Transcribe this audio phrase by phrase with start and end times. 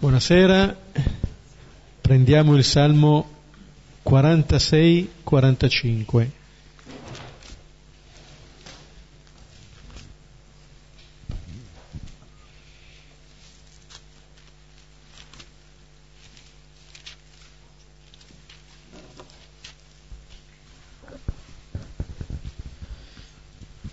[0.00, 0.76] Buonasera,
[2.00, 3.28] prendiamo il Salmo
[4.02, 6.28] 46-45.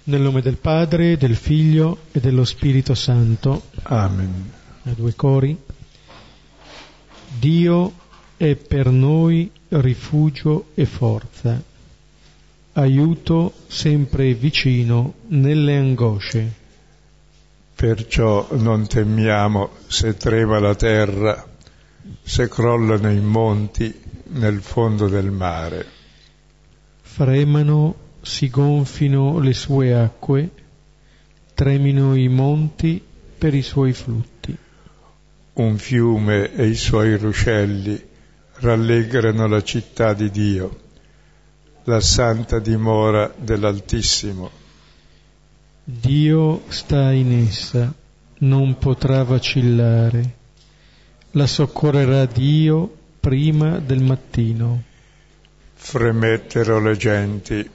[0.04, 3.64] Nel nome del Padre, del Figlio e dello Spirito Santo.
[3.84, 4.50] Amen.
[4.84, 5.76] A due cori.
[7.40, 7.94] Dio
[8.36, 11.62] è per noi rifugio e forza,
[12.74, 16.54] aiuto sempre vicino nelle angosce.
[17.76, 21.48] Perciò non temiamo se trema la terra,
[22.24, 23.94] se crollano i monti
[24.30, 25.86] nel fondo del mare.
[27.02, 30.50] Fremano, si gonfino le sue acque,
[31.54, 33.00] tremino i monti
[33.38, 34.37] per i suoi flutti
[35.58, 38.00] un fiume e i suoi ruscelli
[38.60, 40.80] rallegrano la città di Dio,
[41.86, 44.52] la santa dimora dell'Altissimo.
[45.84, 47.92] Dio sta in essa,
[48.40, 50.36] non potrà vacillare.
[51.32, 54.84] La soccorrerà Dio prima del mattino.
[55.74, 57.70] Fremettero le genti,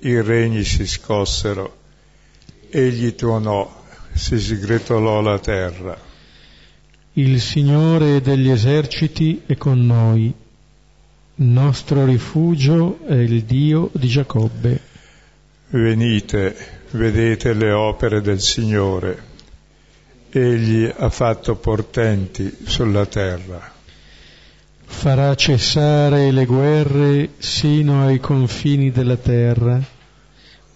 [0.00, 1.76] i regni si scossero,
[2.70, 3.84] egli tuonò,
[4.14, 6.08] si sgretolò la terra.
[7.14, 14.80] Il Signore degli eserciti è con noi, il nostro rifugio è il Dio di Giacobbe.
[15.70, 16.54] Venite,
[16.90, 19.22] vedete le opere del Signore.
[20.30, 23.72] Egli ha fatto portenti sulla terra.
[24.84, 29.82] Farà cessare le guerre sino ai confini della terra,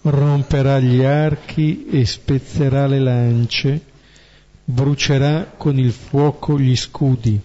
[0.01, 3.81] romperà gli archi e spezzerà le lance
[4.65, 7.39] brucerà con il fuoco gli scudi.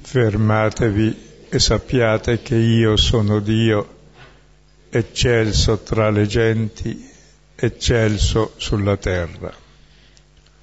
[0.00, 1.16] Fermatevi
[1.48, 4.00] e sappiate che io sono Dio,
[4.90, 7.08] eccelso tra le genti,
[7.54, 9.54] eccelso sulla terra.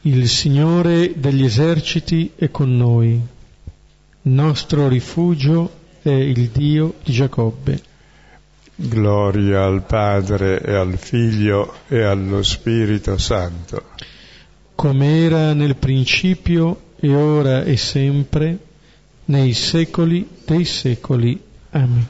[0.01, 3.19] Il Signore degli eserciti è con noi,
[4.23, 7.87] nostro rifugio è il Dio di Giacobbe.
[8.75, 14.17] Gloria al Padre e al Figlio e allo Spirito Santo
[14.79, 18.57] come era nel principio e ora e sempre,
[19.25, 21.37] nei secoli dei secoli.
[21.71, 22.07] Amen.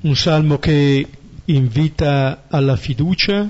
[0.00, 1.08] Un salmo che
[1.44, 3.48] invita alla fiducia,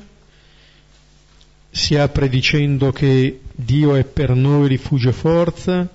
[1.70, 5.88] si apre dicendo che Dio è per noi rifugio e forza,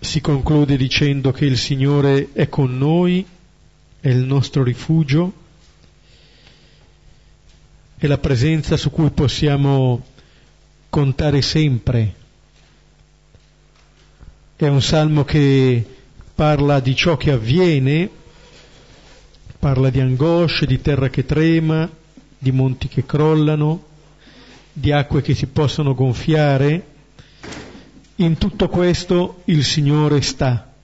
[0.00, 3.24] si conclude dicendo che il Signore è con noi,
[4.00, 5.42] è il nostro rifugio,
[8.04, 10.04] è la presenza su cui possiamo
[10.90, 12.14] contare sempre.
[14.56, 15.82] È un salmo che
[16.34, 18.10] parla di ciò che avviene,
[19.58, 21.88] parla di angosce, di terra che trema,
[22.36, 23.84] di monti che crollano,
[24.70, 26.86] di acque che si possono gonfiare.
[28.16, 30.74] In tutto questo il Signore sta.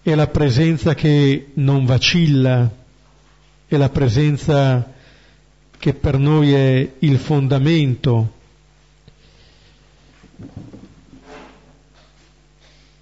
[0.00, 2.70] È la presenza che non vacilla,
[3.66, 4.94] è la presenza
[5.80, 8.32] che per noi è il fondamento.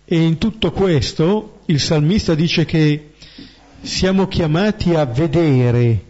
[0.05, 3.15] E in tutto questo il salmista dice che
[3.81, 6.05] siamo chiamati a vedere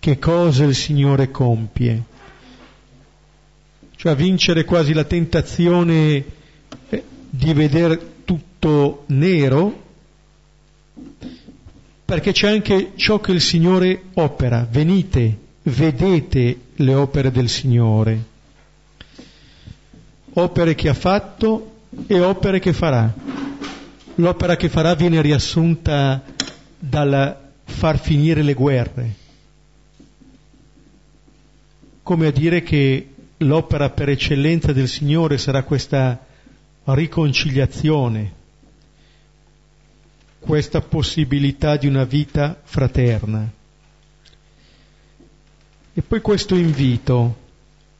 [0.00, 2.02] che cosa il Signore compie,
[3.94, 6.24] cioè a vincere quasi la tentazione
[6.88, 9.84] eh, di vedere tutto nero,
[12.04, 14.66] perché c'è anche ciò che il Signore opera.
[14.68, 18.24] Venite, vedete le opere del Signore,
[20.34, 23.12] opere che ha fatto e opere che farà.
[24.16, 26.22] L'opera che farà viene riassunta
[26.78, 29.14] dal far finire le guerre,
[32.02, 33.08] come a dire che
[33.38, 36.24] l'opera per eccellenza del Signore sarà questa
[36.84, 38.32] riconciliazione,
[40.40, 43.56] questa possibilità di una vita fraterna.
[45.98, 47.36] E poi questo invito,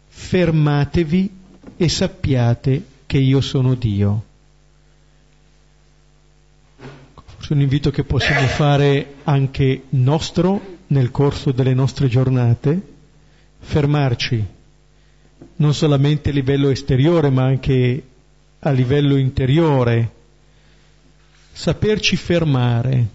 [0.07, 1.31] fermatevi
[1.77, 4.25] e sappiate che io sono Dio.
[7.25, 12.81] Forse un invito che possiamo fare anche nostro nel corso delle nostre giornate,
[13.59, 14.47] fermarci,
[15.57, 18.03] non solamente a livello esteriore ma anche
[18.61, 20.13] a livello interiore,
[21.51, 23.07] saperci fermare,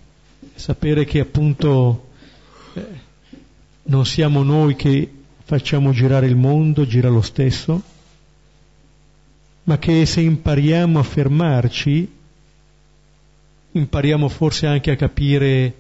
[0.56, 2.10] sapere che appunto
[2.74, 3.03] eh,
[3.84, 5.10] non siamo noi che
[5.44, 7.82] facciamo girare il mondo, gira lo stesso,
[9.64, 12.12] ma che se impariamo a fermarci,
[13.72, 15.76] impariamo forse anche a capire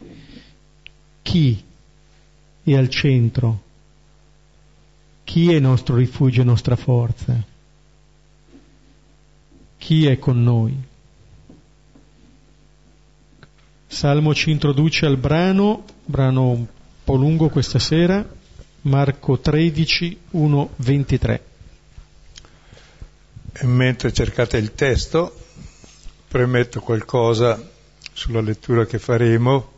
[1.22, 1.64] chi
[2.64, 3.62] è al centro,
[5.24, 7.42] chi è nostro rifugio e nostra forza,
[9.78, 10.92] chi è con noi.
[13.88, 16.68] Salmo ci introduce al brano, brano
[17.04, 18.26] po' lungo questa sera,
[18.82, 21.44] Marco 13, 1, 23.
[23.54, 25.36] E mentre cercate il testo,
[26.28, 27.62] premetto qualcosa
[28.14, 29.72] sulla lettura che faremo.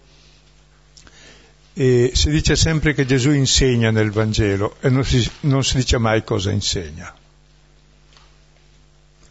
[1.73, 5.97] E si dice sempre che Gesù insegna nel Vangelo e non si, non si dice
[5.97, 7.13] mai cosa insegna.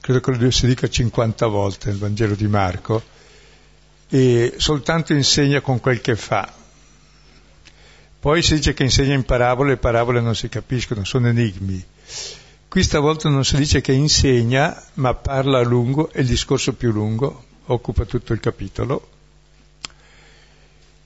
[0.00, 3.02] Credo che si dica 50 volte nel Vangelo di Marco
[4.11, 6.63] e soltanto insegna con quel che fa.
[8.25, 11.85] Poi si dice che insegna in parabole, le parabole non si capiscono, sono enigmi.
[12.69, 16.91] Qui stavolta non si dice che insegna, ma parla a lungo e il discorso più
[16.91, 19.09] lungo occupa tutto il capitolo.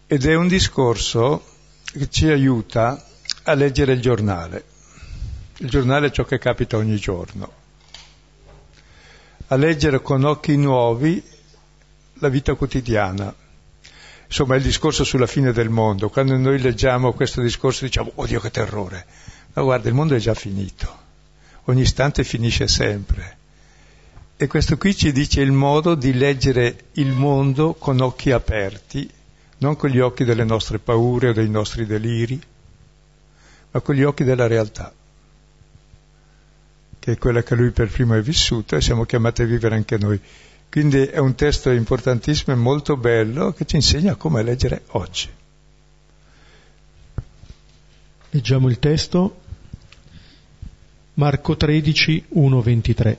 [0.06, 1.44] Ed è un discorso
[1.86, 3.04] che ci aiuta
[3.42, 4.64] a leggere il giornale.
[5.56, 7.52] Il giornale è ciò che capita ogni giorno.
[9.48, 11.20] A leggere con occhi nuovi
[12.20, 13.34] la vita quotidiana.
[14.28, 16.08] Insomma, è il discorso sulla fine del mondo.
[16.08, 19.04] Quando noi leggiamo questo discorso diciamo, oddio che terrore.
[19.54, 21.06] Ma guarda, il mondo è già finito
[21.68, 23.36] ogni istante finisce sempre.
[24.36, 29.08] E questo qui ci dice il modo di leggere il mondo con occhi aperti,
[29.58, 32.40] non con gli occhi delle nostre paure o dei nostri deliri,
[33.70, 34.92] ma con gli occhi della realtà,
[36.98, 39.98] che è quella che lui per primo è vissuto e siamo chiamati a vivere anche
[39.98, 40.20] noi.
[40.70, 45.28] Quindi è un testo importantissimo e molto bello che ci insegna come leggere oggi.
[48.30, 49.40] Leggiamo il testo
[51.14, 53.18] Marco 13, 1, 23.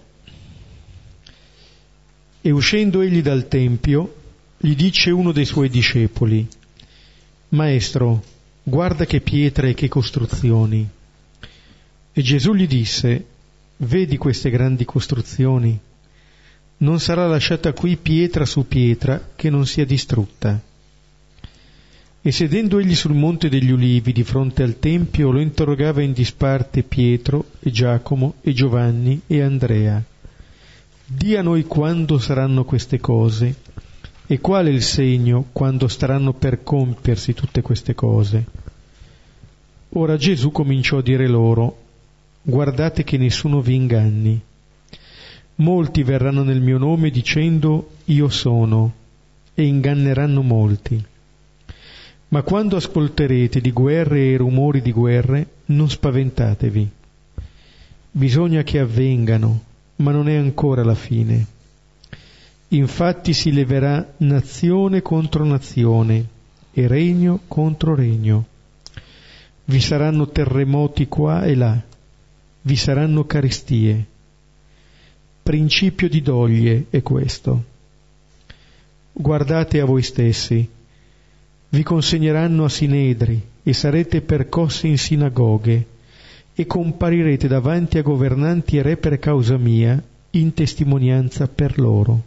[2.42, 4.16] E uscendo egli dal Tempio,
[4.58, 6.48] gli dice uno dei suoi discepoli,
[7.50, 8.24] Maestro,
[8.64, 10.88] guarda che pietre e che costruzioni.
[12.14, 13.26] E Gesù gli disse,
[13.78, 15.80] Vedi queste grandi costruzioni?
[16.82, 20.60] Non sarà lasciata qui pietra su pietra che non sia distrutta.
[22.22, 26.84] E sedendo egli sul monte degli ulivi di fronte al tempio, lo interrogava in disparte
[26.84, 30.02] Pietro e Giacomo e Giovanni e Andrea.
[31.06, 33.56] Dì a noi quando saranno queste cose
[34.26, 38.46] e qual è il segno quando staranno per compiersi tutte queste cose.
[39.94, 41.78] Ora Gesù cominciò a dire loro,
[42.42, 44.42] guardate che nessuno vi inganni.
[45.60, 48.94] Molti verranno nel mio nome dicendo io sono
[49.54, 51.04] e inganneranno molti.
[52.30, 56.90] Ma quando ascolterete di guerre e rumori di guerre, non spaventatevi.
[58.12, 59.62] Bisogna che avvengano,
[59.98, 61.46] ma non è ancora la fine.
[62.70, 66.26] Infatti si leverà nazione contro nazione
[66.72, 68.46] e regno contro regno.
[69.66, 71.82] Vi saranno terremoti qua e là,
[72.62, 74.06] vi saranno carestie.
[75.44, 77.64] Principio di doglie è questo.
[79.12, 80.70] Guardate a voi stessi
[81.72, 85.86] vi consegneranno a sinedri e sarete percossi in sinagoghe
[86.56, 92.24] e comparirete davanti a governanti e re per causa mia in testimonianza per loro.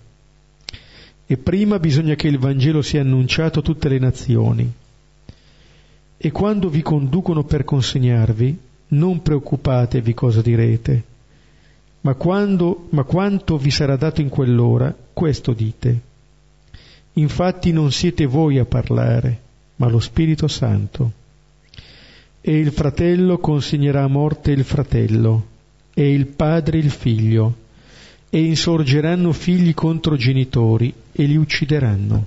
[1.27, 4.73] E prima bisogna che il Vangelo sia annunciato a tutte le nazioni.
[6.17, 11.03] E quando vi conducono per consegnarvi, non preoccupatevi cosa direte,
[12.03, 16.11] ma, quando, ma quanto vi sarà dato in quell'ora, questo dite
[17.15, 19.41] Infatti non siete voi a parlare,
[19.77, 21.13] ma lo Spirito Santo.
[22.41, 25.47] E il fratello consegnerà a morte il fratello,
[25.93, 27.57] e il padre il figlio,
[28.31, 32.27] e insorgeranno figli contro genitori e li uccideranno.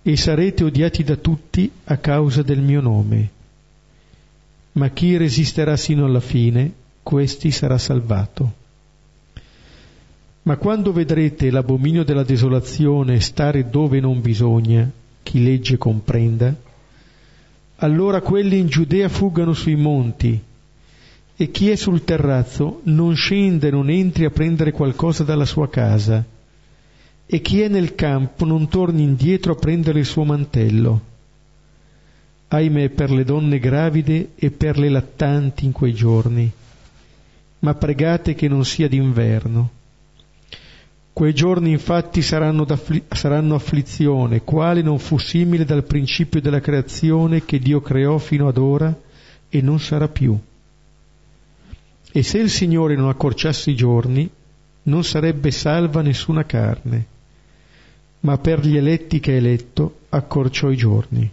[0.00, 3.30] E sarete odiati da tutti a causa del mio nome.
[4.72, 6.72] Ma chi resisterà sino alla fine,
[7.02, 8.60] questi sarà salvato.
[10.42, 14.90] Ma quando vedrete l'abominio della desolazione stare dove non bisogna,
[15.22, 16.54] chi legge comprenda,
[17.76, 20.40] allora quelli in Giudea fuggano sui monti,
[21.34, 26.24] e chi è sul terrazzo non scende, non entri a prendere qualcosa dalla sua casa,
[27.26, 31.00] e chi è nel campo non torni indietro a prendere il suo mantello.
[32.48, 36.52] Ahimè per le donne gravide e per le lattanti in quei giorni,
[37.62, 39.80] ma pregate che non sia d'inverno
[41.12, 42.66] Quei giorni infatti saranno,
[43.10, 48.56] saranno, afflizione, quale non fu simile dal principio della creazione che Dio creò fino ad
[48.56, 48.98] ora
[49.48, 50.36] e non sarà più.
[52.10, 54.28] E se il Signore non accorciasse i giorni,
[54.84, 57.06] non sarebbe salva nessuna carne,
[58.20, 61.30] ma per gli eletti che ha eletto accorciò i giorni.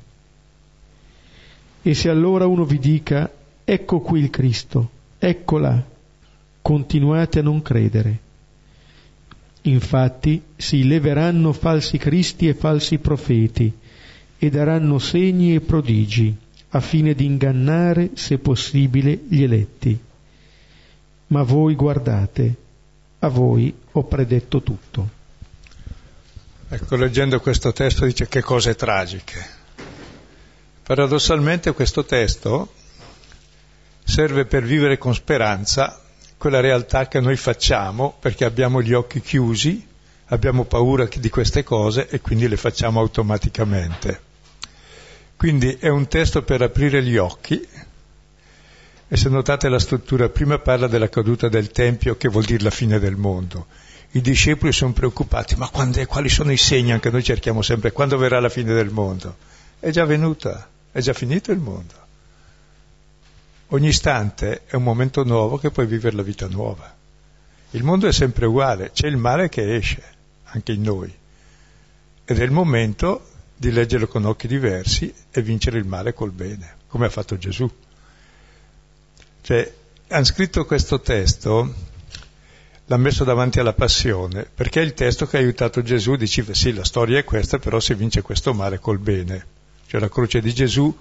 [1.82, 3.32] E se allora uno vi dica,
[3.64, 5.82] ecco qui il Cristo, ecco là,
[6.70, 8.20] continuate a non credere.
[9.64, 13.74] Infatti si leveranno falsi cristi e falsi profeti
[14.38, 16.38] e daranno segni e prodigi
[16.70, 20.00] a fine di ingannare, se possibile, gli eletti.
[21.28, 22.56] Ma voi guardate,
[23.18, 25.10] a voi ho predetto tutto.
[26.70, 29.44] Ecco, leggendo questo testo dice che cose tragiche.
[30.84, 32.74] Paradossalmente questo testo
[34.04, 36.04] serve per vivere con speranza
[36.40, 39.86] quella realtà che noi facciamo perché abbiamo gli occhi chiusi,
[40.28, 44.22] abbiamo paura di queste cose e quindi le facciamo automaticamente.
[45.36, 47.68] Quindi è un testo per aprire gli occhi
[49.12, 52.70] e se notate la struttura, prima parla della caduta del Tempio che vuol dire la
[52.70, 53.66] fine del mondo.
[54.12, 56.94] I discepoli sono preoccupati, ma quando, quali sono i segni?
[56.94, 59.36] Anche noi cerchiamo sempre, quando verrà la fine del mondo?
[59.78, 62.08] È già venuta, è già finito il mondo.
[63.72, 66.92] Ogni istante è un momento nuovo che puoi vivere la vita nuova.
[67.72, 70.02] Il mondo è sempre uguale, c'è il male che esce,
[70.46, 71.14] anche in noi.
[72.26, 76.78] Ed è il momento di leggerlo con occhi diversi e vincere il male col bene,
[76.88, 77.70] come ha fatto Gesù.
[79.42, 79.74] Cioè,
[80.08, 81.74] hanno scritto questo testo,
[82.88, 86.74] l'hanno messo davanti alla passione, perché è il testo che ha aiutato Gesù, diceva sì,
[86.74, 89.46] la storia è questa, però si vince questo male col bene.
[89.86, 90.92] Cioè la croce di Gesù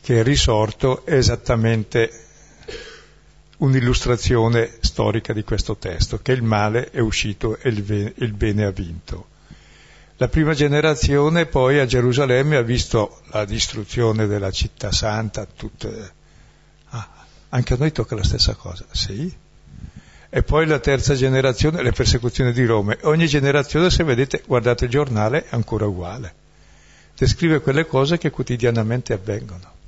[0.00, 2.28] che è risorto è esattamente
[3.58, 9.26] un'illustrazione storica di questo testo, che il male è uscito e il bene ha vinto.
[10.16, 16.12] La prima generazione poi a Gerusalemme ha visto la distruzione della città santa, tutte...
[16.90, 17.08] ah,
[17.48, 19.34] anche a noi tocca la stessa cosa, sì.
[20.32, 22.96] E poi la terza generazione, le persecuzioni di Roma.
[23.02, 26.34] Ogni generazione, se vedete, guardate il giornale, è ancora uguale.
[27.16, 29.78] Descrive quelle cose che quotidianamente avvengono.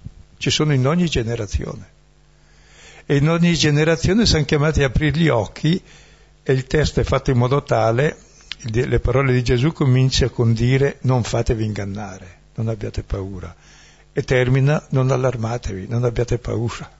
[0.42, 1.86] Ci sono in ogni generazione.
[3.06, 5.80] E in ogni generazione siamo chiamati a aprire gli occhi
[6.42, 8.16] e il testo è fatto in modo tale
[8.64, 13.54] le parole di Gesù comincia con dire non fatevi ingannare, non abbiate paura.
[14.12, 16.90] E termina non allarmatevi, non abbiate paura.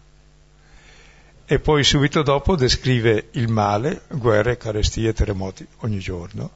[1.45, 6.49] E poi subito dopo descrive il male, guerre, carestie, terremoti ogni giorno.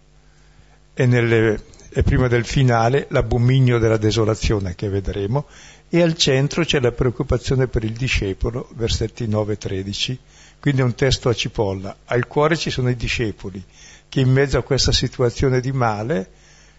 [0.94, 5.46] E, nelle, e prima del finale l'abominio della desolazione che vedremo.
[5.88, 10.18] E al centro c'è la preoccupazione per il discepolo, versetti 9 e 13.
[10.58, 11.96] Quindi un testo a cipolla.
[12.06, 13.62] Al cuore ci sono i discepoli
[14.08, 16.30] che in mezzo a questa situazione di male,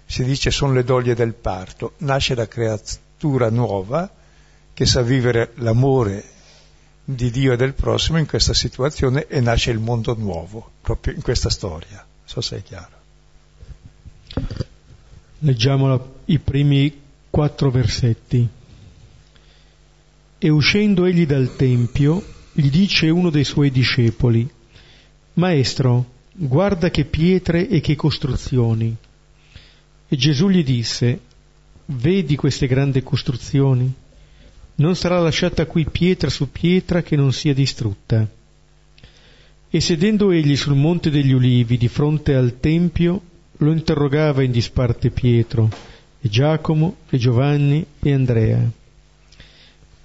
[0.06, 4.10] si dice sono le doglie del parto, nasce la creatura nuova
[4.74, 6.24] che sa vivere l'amore
[7.04, 11.22] di Dio e del prossimo in questa situazione e nasce il mondo nuovo, proprio in
[11.22, 12.06] questa storia.
[12.26, 12.96] So se è chiaro.
[15.40, 18.48] Leggiamo i primi quattro versetti.
[20.40, 24.48] E uscendo egli dal Tempio, gli dice uno dei suoi discepoli,
[25.34, 28.96] Maestro, guarda che pietre e che costruzioni.
[30.08, 31.20] E Gesù gli disse,
[31.86, 33.92] vedi queste grandi costruzioni?
[34.76, 38.28] Non sarà lasciata qui pietra su pietra che non sia distrutta.
[39.70, 43.22] E sedendo egli sul monte degli ulivi di fronte al Tempio,
[43.58, 45.70] lo interrogava in disparte Pietro,
[46.22, 48.77] e Giacomo, e Giovanni, e Andrea.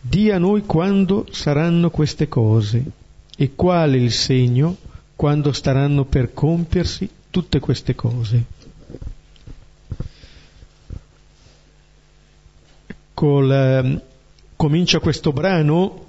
[0.05, 2.85] Di a noi quando saranno queste cose,
[3.37, 4.77] e quale il segno
[5.17, 8.45] quando staranno per compiersi tutte queste cose.
[13.15, 14.01] Col, eh,
[14.57, 16.07] comincia questo brano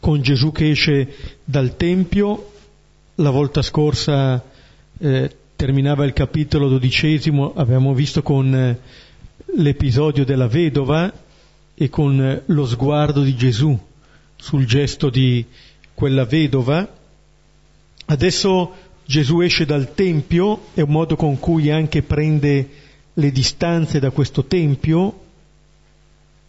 [0.00, 2.52] con Gesù che esce dal Tempio,
[3.16, 4.42] la volta scorsa
[4.98, 8.78] eh, terminava il capitolo dodicesimo, abbiamo visto con eh,
[9.56, 11.12] l'episodio della vedova
[11.74, 13.78] e con eh, lo sguardo di Gesù
[14.36, 15.44] sul gesto di
[15.94, 17.02] quella vedova
[18.06, 18.72] Adesso
[19.06, 22.68] Gesù esce dal Tempio, è un modo con cui anche prende
[23.14, 25.20] le distanze da questo Tempio,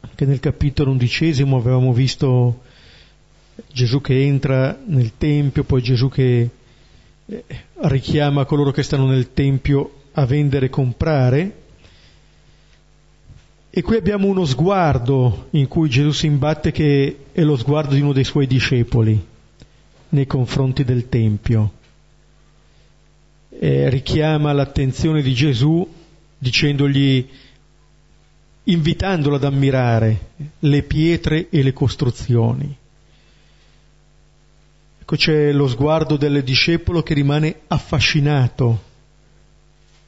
[0.01, 2.61] anche nel capitolo undicesimo avevamo visto
[3.71, 6.49] Gesù che entra nel Tempio, poi Gesù che
[7.25, 7.43] eh,
[7.83, 11.63] richiama coloro che stanno nel Tempio a vendere e comprare.
[13.77, 17.99] E qui abbiamo uno sguardo in cui Gesù si imbatte che è lo sguardo di
[17.99, 19.21] uno dei suoi discepoli
[20.07, 21.73] nei confronti del Tempio.
[23.49, 25.85] Eh, richiama l'attenzione di Gesù
[26.37, 27.27] dicendogli
[28.63, 30.29] invitandolo ad ammirare
[30.59, 32.77] le pietre e le costruzioni.
[35.01, 38.83] Ecco c'è lo sguardo del discepolo che rimane affascinato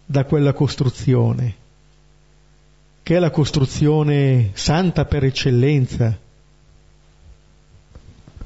[0.05, 1.65] da quella costruzione,
[3.07, 6.19] che è la costruzione santa per eccellenza,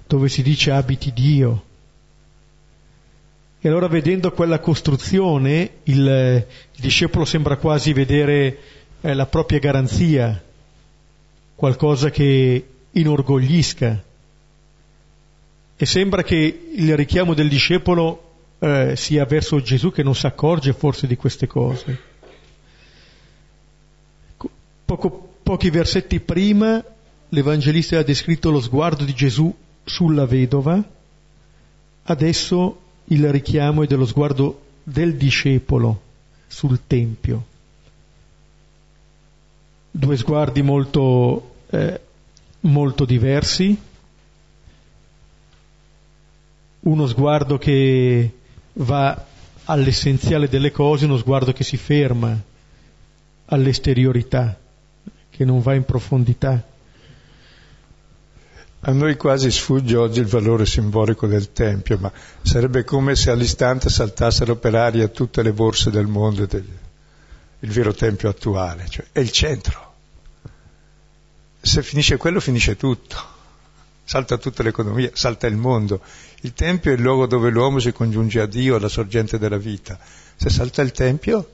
[0.05, 1.63] dove si dice abiti Dio.
[3.59, 8.59] E allora vedendo quella costruzione il, il discepolo sembra quasi vedere
[9.01, 10.39] eh, la propria garanzia,
[11.55, 14.03] qualcosa che inorgoglisca.
[15.75, 20.71] E sembra che il richiamo del discepolo eh, sia verso Gesù che non si accorge
[20.73, 22.09] forse di queste cose.
[24.91, 26.83] Poco, pochi versetti prima
[27.29, 29.55] l'Evangelista ha descritto lo sguardo di Gesù
[29.85, 30.83] sulla vedova,
[32.03, 36.01] adesso il richiamo è dello sguardo del discepolo
[36.45, 37.45] sul Tempio.
[39.91, 42.01] Due sguardi molto, eh,
[42.59, 43.79] molto diversi,
[46.81, 48.33] uno sguardo che
[48.73, 49.25] va
[49.63, 52.37] all'essenziale delle cose, uno sguardo che si ferma
[53.45, 54.59] all'esteriorità,
[55.41, 56.63] che non va in profondità.
[58.81, 62.11] A noi quasi sfugge oggi il valore simbolico del Tempio, ma
[62.43, 66.63] sarebbe come se all'istante saltassero per aria tutte le borse del mondo, del,
[67.59, 69.93] il vero Tempio attuale, cioè è il centro.
[71.59, 73.17] Se finisce quello finisce tutto,
[74.03, 76.01] salta tutta l'economia, salta il mondo.
[76.41, 79.97] Il Tempio è il luogo dove l'uomo si congiunge a Dio, alla sorgente della vita.
[80.35, 81.49] Se salta il Tempio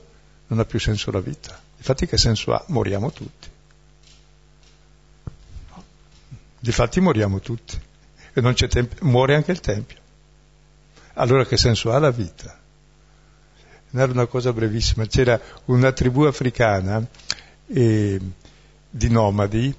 [0.48, 1.58] non ha più senso la vita.
[1.78, 2.62] Infatti che senso ha?
[2.68, 3.56] Moriamo tutti.
[6.68, 7.80] Difatti moriamo tutti
[8.34, 9.96] e non c'è tempio, muore anche il Tempio.
[11.14, 12.60] Allora che senso ha la vita?
[13.90, 17.02] Era una cosa brevissima, c'era una tribù africana
[17.68, 18.20] eh,
[18.90, 19.74] di nomadi,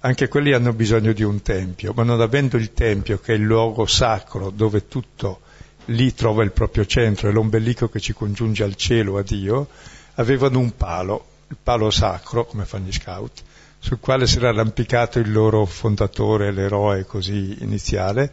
[0.00, 3.42] anche quelli hanno bisogno di un tempio, ma non avendo il tempio che è il
[3.44, 5.40] luogo sacro dove tutto
[5.86, 9.68] lì trova il proprio centro, è l'ombelico che ci congiunge al cielo, a Dio,
[10.16, 13.42] avevano un palo, il palo sacro, come fanno gli scout,
[13.80, 18.32] sul quale si era arrampicato il loro fondatore, l'eroe così iniziale,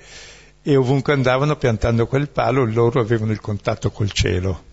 [0.62, 4.66] e ovunque andavano piantando quel palo loro avevano il contatto col cielo.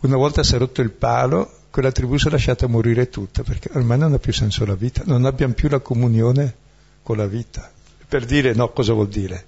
[0.00, 3.70] Una volta si è rotto il palo, quella tribù si è lasciata morire tutta, perché
[3.74, 6.54] ormai non ha più senso la vita, non abbiamo più la comunione
[7.02, 7.70] con la vita.
[8.08, 9.46] Per dire no, cosa vuol dire?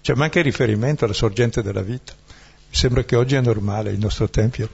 [0.00, 2.12] Cioè manca il riferimento alla sorgente della vita.
[2.16, 4.68] Mi sembra che oggi è normale il nostro Tempio.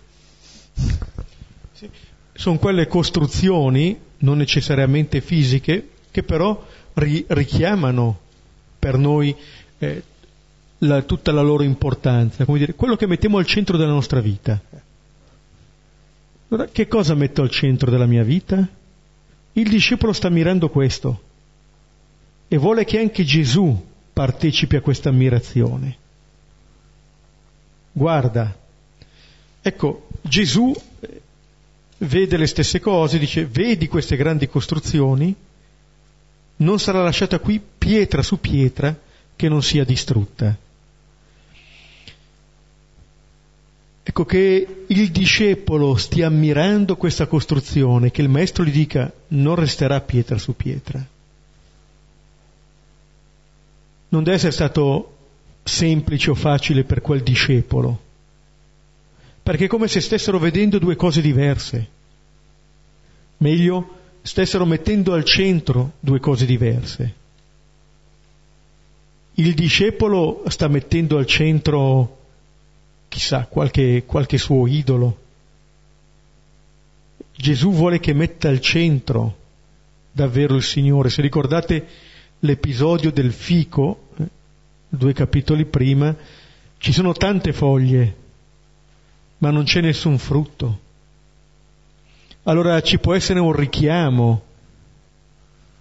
[1.73, 1.89] Sì.
[2.33, 8.19] Sono quelle costruzioni non necessariamente fisiche, che però ri- richiamano
[8.79, 9.35] per noi
[9.79, 10.03] eh,
[10.79, 14.61] la, tutta la loro importanza, come dire, quello che mettiamo al centro della nostra vita.
[16.49, 18.67] Allora, che cosa metto al centro della mia vita?
[19.55, 21.23] Il discepolo sta mirando questo
[22.49, 25.97] e vuole che anche Gesù partecipi a questa ammirazione.
[27.93, 28.55] Guarda,
[29.61, 30.75] ecco, Gesù
[32.03, 35.35] vede le stesse cose, dice vedi queste grandi costruzioni,
[36.57, 38.97] non sarà lasciata qui pietra su pietra
[39.35, 40.57] che non sia distrutta.
[44.05, 50.01] Ecco che il discepolo stia ammirando questa costruzione, che il maestro gli dica non resterà
[50.01, 51.05] pietra su pietra.
[54.09, 55.17] Non deve essere stato
[55.63, 58.11] semplice o facile per quel discepolo
[59.43, 61.89] perché è come se stessero vedendo due cose diverse.
[63.39, 67.15] Meglio, stessero mettendo al centro due cose diverse.
[69.35, 72.19] Il discepolo sta mettendo al centro,
[73.09, 75.19] chissà, qualche, qualche suo idolo.
[77.35, 79.37] Gesù vuole che metta al centro
[80.13, 81.09] davvero il Signore.
[81.09, 81.87] Se ricordate
[82.41, 84.25] l'episodio del fico, eh,
[84.89, 86.15] due capitoli prima,
[86.79, 88.17] ci sono tante foglie,
[89.43, 90.81] ma non c'è nessun frutto.
[92.45, 94.43] Allora ci può essere un richiamo,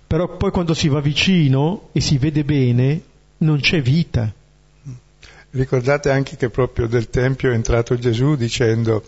[0.08, 3.02] però poi quando si va vicino e si vede bene,
[3.38, 4.32] non c'è vita.
[5.52, 9.04] Ricordate anche che proprio del Tempio è entrato Gesù dicendo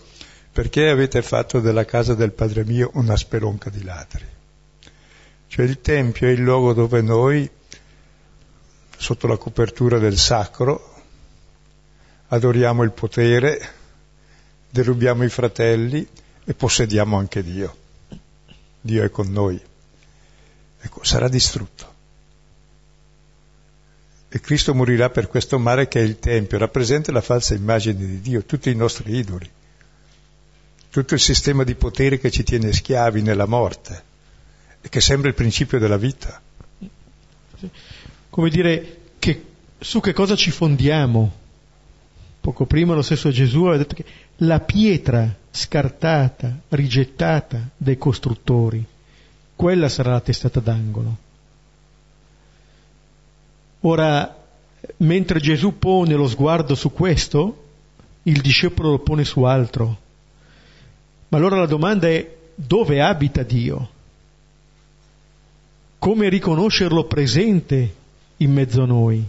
[0.51, 4.25] perché avete fatto della casa del Padre mio una spelonca di ladri?
[5.47, 7.49] Cioè il Tempio è il luogo dove noi,
[8.97, 10.93] sotto la copertura del sacro,
[12.27, 13.81] adoriamo il potere,
[14.73, 16.05] derubiamo i fratelli
[16.43, 17.77] e possediamo anche Dio.
[18.81, 19.61] Dio è con noi.
[20.81, 21.93] Ecco, sarà distrutto.
[24.29, 28.19] E Cristo morirà per questo mare che è il Tempio, rappresenta la falsa immagine di
[28.19, 29.47] Dio, tutti i nostri idoli,
[30.89, 34.11] tutto il sistema di potere che ci tiene schiavi nella morte.
[34.81, 36.41] che sembra il principio della vita.
[38.27, 39.45] Come dire, che,
[39.77, 41.41] su che cosa ci fondiamo?
[42.41, 44.03] Poco prima lo stesso Gesù aveva detto che
[44.37, 48.83] la pietra scartata, rigettata dai costruttori,
[49.55, 51.17] quella sarà la testata d'angolo.
[53.81, 54.35] Ora,
[54.97, 57.63] mentre Gesù pone lo sguardo su questo,
[58.23, 59.97] il discepolo lo pone su altro.
[61.27, 63.89] Ma allora la domanda è dove abita Dio?
[65.99, 67.95] Come riconoscerlo presente
[68.37, 69.25] in mezzo a noi?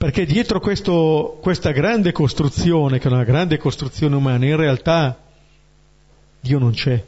[0.00, 5.14] Perché dietro questo, questa grande costruzione, che è una grande costruzione umana, in realtà
[6.40, 7.04] Dio non c'è.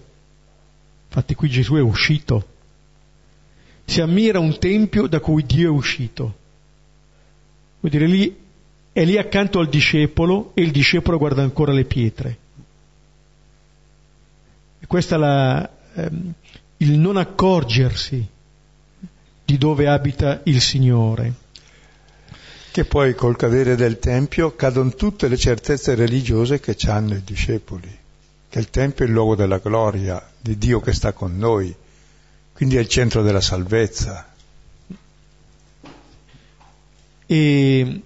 [1.07, 2.47] Infatti qui Gesù è uscito.
[3.87, 6.35] Si ammira un tempio da cui Dio è uscito.
[7.81, 8.37] Vuol dire lì
[8.93, 12.39] è lì accanto al discepolo e il discepolo guarda ancora le pietre.
[14.81, 16.33] E questo è la, ehm,
[16.77, 18.29] il non accorgersi
[19.47, 21.41] di dove abita il Signore.
[22.73, 27.95] Che poi col cadere del Tempio cadono tutte le certezze religiose che hanno i discepoli,
[28.49, 31.75] che il Tempio è il luogo della gloria, di Dio che sta con noi,
[32.55, 34.27] quindi è il centro della salvezza.
[37.27, 38.01] E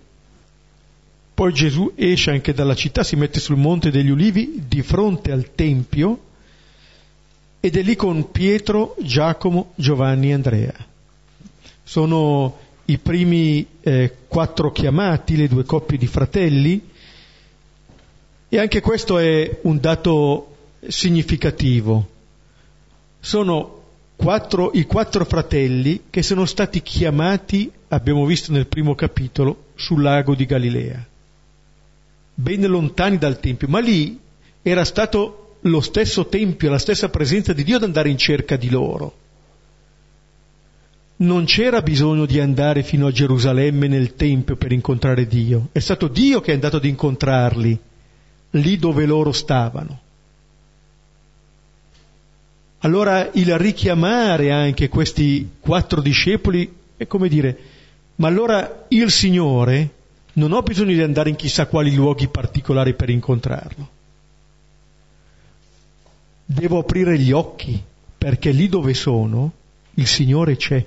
[1.33, 5.55] poi Gesù esce anche dalla città, si mette sul monte degli ulivi di fronte al
[5.55, 6.21] Tempio
[7.61, 10.75] ed è lì con Pietro, Giacomo, Giovanni e Andrea.
[11.85, 16.91] Sono i primi eh, quattro chiamati, le due coppie di fratelli,
[18.49, 22.09] e anche questo è un dato significativo.
[23.21, 23.83] Sono
[24.17, 30.35] quattro, i quattro fratelli che sono stati chiamati, abbiamo visto nel primo capitolo, sul lago
[30.35, 31.07] di Galilea
[32.39, 34.21] ben lontani dal Tempio, ma lì
[34.63, 38.69] era stato lo stesso Tempio, la stessa presenza di Dio ad andare in cerca di
[38.69, 39.25] loro.
[41.19, 46.09] Non c'era bisogno di andare fino a Gerusalemme nel Tempio per incontrare Dio, è stato
[46.09, 47.79] Dio che è andato ad incontrarli
[48.51, 50.01] lì dove loro stavano.
[52.81, 57.59] Allora il richiamare anche questi quattro discepoli è come dire,
[58.17, 59.91] ma allora il Signore
[60.35, 63.89] non ho bisogno di andare in chissà quali luoghi particolari per incontrarlo.
[66.45, 67.83] Devo aprire gli occhi
[68.17, 69.51] perché lì dove sono
[69.95, 70.85] il Signore c'è.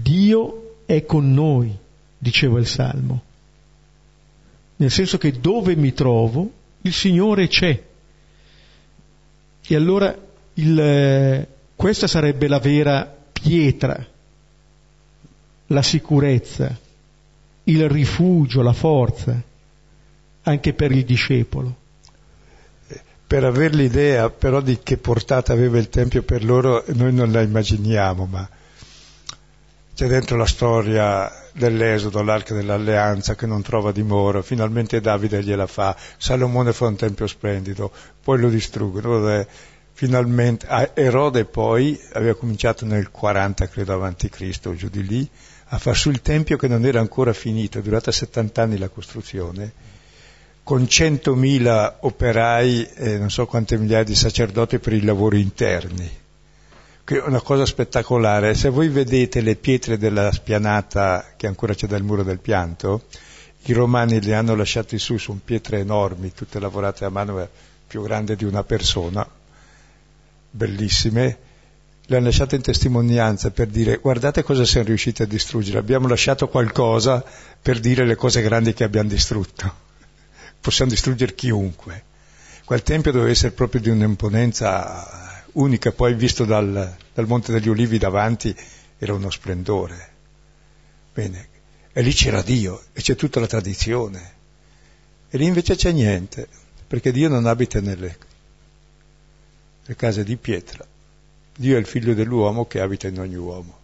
[0.00, 1.76] Dio è con noi,
[2.16, 3.22] diceva il Salmo.
[4.76, 6.50] Nel senso che dove mi trovo
[6.82, 7.82] il Signore c'è.
[9.66, 10.16] E allora
[10.54, 14.06] il, eh, questa sarebbe la vera pietra
[15.68, 16.76] la sicurezza,
[17.64, 19.40] il rifugio, la forza,
[20.42, 21.76] anche per il discepolo.
[23.26, 27.42] Per avere l'idea però di che portata aveva il Tempio per loro, noi non la
[27.42, 28.48] immaginiamo, ma
[29.98, 35.96] c'è dentro la storia dell'Esodo, l'arca dell'alleanza che non trova dimora, finalmente Davide gliela fa,
[36.16, 37.90] Salomone fa un tempio splendido,
[38.22, 39.44] poi lo distruggono,
[39.90, 45.28] finalmente, Erode poi aveva cominciato nel 40 credo avanti Cristo, giù di lì,
[45.70, 48.90] a far su il Tempio che non era ancora finito, è durata 70 anni la
[48.90, 49.72] costruzione,
[50.62, 56.26] con 100.000 operai e non so quante migliaia di sacerdoti per i lavori interni.
[57.10, 58.54] Una cosa spettacolare.
[58.54, 63.04] Se voi vedete le pietre della spianata che ancora c'è dal muro del pianto,
[63.62, 67.48] i romani le hanno lasciate su, sono pietre enormi, tutte lavorate a mano,
[67.86, 69.26] più grande di una persona,
[70.50, 71.38] bellissime,
[72.04, 76.48] le hanno lasciate in testimonianza per dire guardate cosa siamo riusciti a distruggere, abbiamo lasciato
[76.48, 77.24] qualcosa
[77.60, 79.74] per dire le cose grandi che abbiamo distrutto.
[80.60, 82.04] Possiamo distruggere chiunque.
[82.66, 85.27] Quel tempio doveva essere proprio di un'imponenza
[85.60, 88.54] unica, poi visto dal, dal Monte degli Ulivi davanti
[88.98, 90.08] era uno splendore.
[91.12, 91.48] Bene,
[91.92, 94.36] e lì c'era Dio e c'è tutta la tradizione.
[95.30, 96.48] E lì invece c'è niente,
[96.86, 98.16] perché Dio non abita nelle
[99.96, 100.86] case di pietra
[101.58, 103.76] Dio è il figlio dell'uomo che abita in ogni uomo.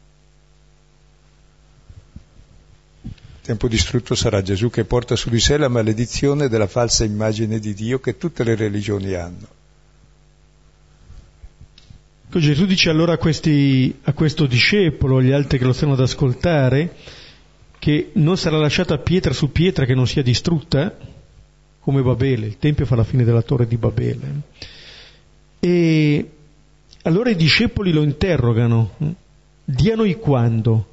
[3.43, 7.75] tempo distrutto sarà Gesù che porta su di sé la maledizione della falsa immagine di
[7.75, 9.47] Dio che tutte le religioni hanno.
[12.39, 16.95] Gesù dice allora a, questi, a questo discepolo, agli altri che lo stanno ad ascoltare,
[17.79, 20.97] che non sarà lasciata pietra su pietra che non sia distrutta,
[21.81, 24.41] come Babele, il Tempio fa la fine della torre di Babele.
[25.61, 26.31] E
[27.03, 28.93] allora i discepoli lo interrogano,
[29.63, 30.87] diano i quando,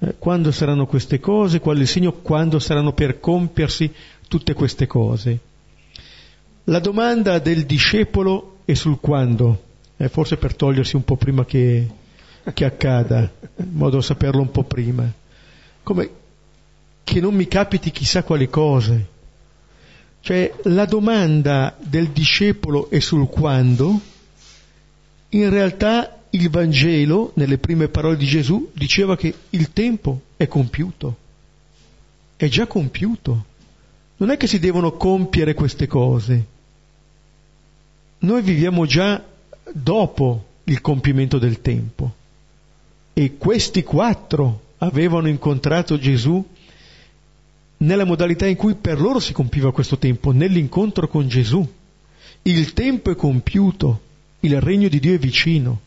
[0.00, 3.92] eh, quando saranno queste cose, qual è il segno, quando saranno per compiersi
[4.26, 5.38] tutte queste cose.
[6.64, 9.62] La domanda del discepolo è sul quando,
[9.96, 11.88] eh, forse per togliersi un po' prima che,
[12.54, 15.10] che accada, in modo da saperlo un po' prima.
[15.82, 16.10] Come
[17.04, 19.06] che non mi capiti chissà quali cose.
[20.20, 24.00] Cioè la domanda del discepolo è sul quando,
[25.30, 31.16] in realtà il Vangelo, nelle prime parole di Gesù, diceva che il tempo è compiuto,
[32.36, 33.44] è già compiuto.
[34.18, 36.46] Non è che si devono compiere queste cose.
[38.20, 39.22] Noi viviamo già
[39.70, 42.14] dopo il compimento del tempo.
[43.12, 46.44] E questi quattro avevano incontrato Gesù
[47.78, 51.66] nella modalità in cui per loro si compiva questo tempo, nell'incontro con Gesù.
[52.42, 54.00] Il tempo è compiuto,
[54.40, 55.80] il regno di Dio è vicino.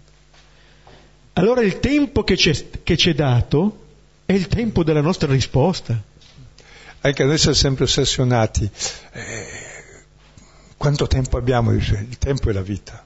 [1.34, 3.84] Allora il tempo che ci è dato
[4.26, 6.02] è il tempo della nostra risposta.
[7.02, 8.70] Anche noi siamo sempre ossessionati.
[9.12, 9.48] Eh,
[10.78, 11.72] quanto tempo abbiamo?
[11.72, 13.06] Il tempo è la vita.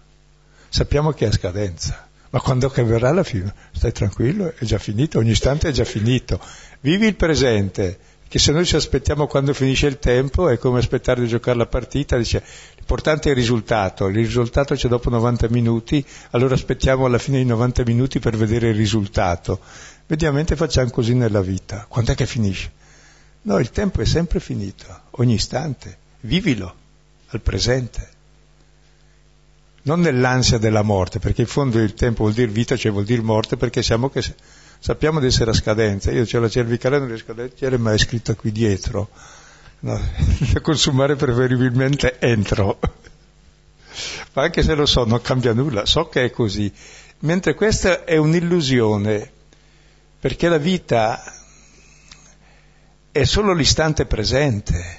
[0.69, 4.77] Sappiamo che è a scadenza, ma quando che verrà la fine, stai tranquillo, è già
[4.77, 6.39] finito, ogni istante è già finito.
[6.81, 11.21] Vivi il presente, che se noi ci aspettiamo quando finisce il tempo è come aspettare
[11.21, 12.43] di giocare la partita, dice
[12.75, 17.45] l'importante è il risultato, il risultato c'è dopo 90 minuti, allora aspettiamo alla fine dei
[17.47, 19.59] 90 minuti per vedere il risultato.
[20.05, 22.71] Mediamente facciamo così nella vita, quando è che finisce?
[23.41, 26.75] No, il tempo è sempre finito, ogni istante, vivilo
[27.29, 28.17] al presente.
[29.83, 33.21] Non nell'ansia della morte, perché in fondo il tempo vuol dire vita, cioè vuol dire
[33.21, 34.35] morte, perché che
[34.79, 36.11] sappiamo di essere a scadenza.
[36.11, 39.09] Io ho la cervicale, non riesco a leggere, ma è scritto qui dietro.
[39.81, 39.99] No,
[40.51, 42.79] da consumare preferibilmente entro.
[44.33, 46.71] ma anche se lo so, non cambia nulla, so che è così.
[47.19, 49.31] Mentre questa è un'illusione,
[50.19, 51.21] perché la vita
[53.11, 54.97] è solo l'istante presente.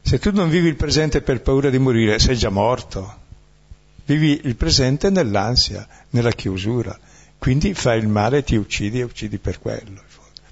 [0.00, 3.22] Se tu non vivi il presente per paura di morire, sei già morto.
[4.06, 6.98] Vivi il presente nell'ansia, nella chiusura.
[7.38, 10.02] Quindi fai il male, ti uccidi e uccidi per quello,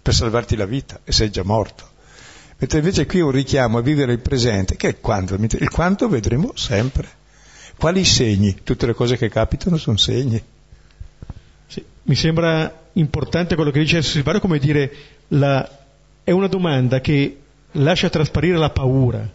[0.01, 1.91] per salvarti la vita e sei già morto.
[2.59, 5.35] Mentre invece qui un richiamo a vivere il presente, che è quando?
[5.35, 7.09] Il quando vedremo sempre.
[7.77, 8.59] Quali segni?
[8.63, 10.43] Tutte le cose che capitano sono segni.
[11.67, 14.93] Sì, mi sembra importante quello che dice Silvario, come dire,
[15.29, 15.69] la,
[16.23, 17.39] è una domanda che
[17.73, 19.29] lascia trasparire la paura.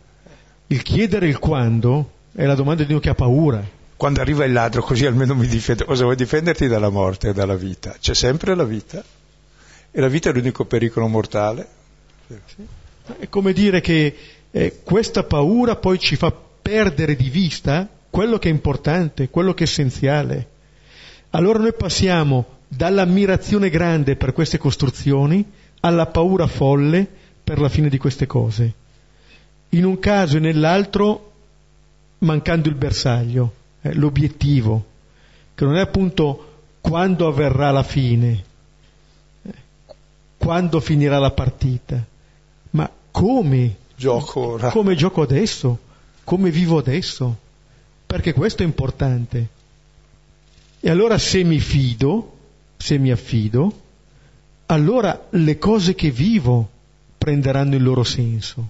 [0.68, 4.54] Il chiedere il quando è la domanda di uno che ha paura quando arriva il
[4.54, 5.84] ladro così almeno mi difendo.
[5.86, 7.96] Cosa vuoi difenderti dalla morte e dalla vita?
[8.00, 9.04] C'è sempre la vita
[9.92, 11.68] e la vita è l'unico pericolo mortale.
[12.28, 12.66] Sì.
[13.20, 14.16] È come dire che
[14.52, 19.64] eh, questa paura poi ci fa perdere di vista quello che è importante, quello che
[19.64, 20.48] è essenziale.
[21.32, 25.44] Allora noi passiamo dall'ammirazione grande per queste costruzioni
[25.80, 27.08] alla paura folle
[27.44, 28.74] per la fine di queste cose.
[29.70, 31.32] In un caso e nell'altro
[32.20, 33.54] mancando il bersaglio
[33.88, 34.86] eh, l'obiettivo,
[35.56, 38.44] che non è appunto quando avverrà la fine,
[39.42, 39.54] eh,
[40.38, 42.04] quando finirà la partita,
[42.72, 44.70] ma come gioco ora.
[44.70, 45.80] Come gioco adesso,
[46.24, 47.36] come vivo adesso,
[48.06, 49.48] perché questo è importante.
[50.80, 52.38] E allora se mi fido,
[52.78, 53.82] se mi affido,
[54.68, 56.70] allora le cose che vivo
[57.18, 58.70] prenderanno il loro senso.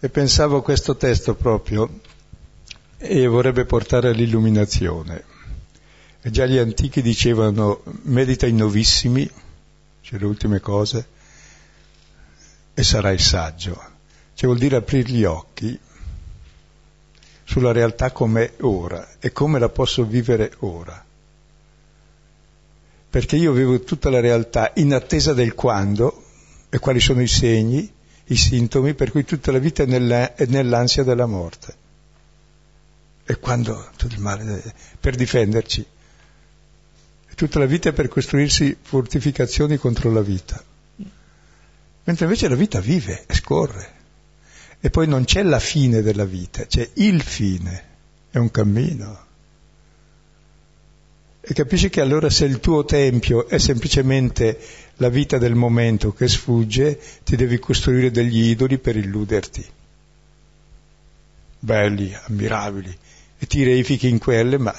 [0.00, 2.00] E pensavo a questo testo proprio,
[3.02, 5.24] e vorrebbe portare all'illuminazione.
[6.20, 9.28] E già gli antichi dicevano medita in novissimi,
[10.02, 11.06] cioè le ultime cose,
[12.74, 13.74] e sarai saggio.
[14.34, 15.78] Cioè vuol dire aprire gli occhi
[17.44, 21.02] sulla realtà com'è ora e come la posso vivere ora.
[23.08, 26.22] Perché io vivo tutta la realtà in attesa del quando
[26.68, 27.90] e quali sono i segni,
[28.24, 31.79] i sintomi, per cui tutta la vita è nell'ansia della morte
[33.30, 35.86] e quando tutto il male per difenderci.
[37.36, 40.60] Tutta la vita è per costruirsi fortificazioni contro la vita.
[42.02, 43.98] Mentre invece la vita vive e scorre.
[44.80, 47.84] E poi non c'è la fine della vita, c'è il fine,
[48.32, 49.26] è un cammino.
[51.40, 54.58] E capisci che allora se il tuo tempio è semplicemente
[54.96, 59.64] la vita del momento che sfugge, ti devi costruire degli idoli per illuderti.
[61.60, 62.98] Belli, ammirabili,
[63.42, 64.74] e ti reifichi in quelle, ma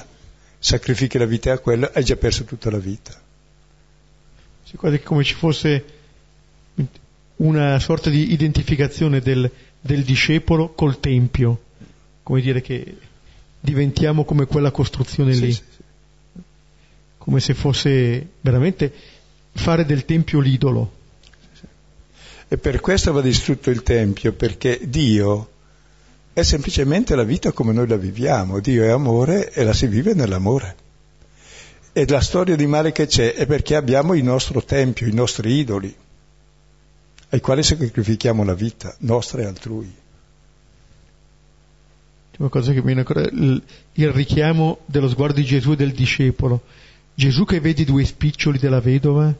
[0.60, 3.20] sacrifichi la vita a quello, hai già perso tutta la vita.
[4.64, 5.86] Si quasi come ci fosse
[7.38, 9.50] una sorta di identificazione del,
[9.82, 11.60] del discepolo col tempio,
[12.22, 12.98] come dire che
[13.60, 16.42] diventiamo come quella costruzione lì, sì, sì.
[17.18, 18.94] come se fosse veramente
[19.54, 21.00] fare del tempio l'idolo.
[22.48, 25.51] E per questo va distrutto il tempio, perché Dio
[26.34, 28.60] è semplicemente la vita come noi la viviamo.
[28.60, 30.76] Dio è amore e la si vive nell'amore.
[31.94, 35.56] E la storia di male che c'è è perché abbiamo il nostro tempio, i nostri
[35.56, 35.94] idoli,
[37.30, 39.94] ai quali sacrifichiamo la vita, nostra e altrui.
[42.38, 43.62] Una cosa che mi viene ancora, il,
[43.94, 46.64] il richiamo dello sguardo di Gesù e del discepolo.
[47.14, 49.32] Gesù che vede i due spiccioli della vedova,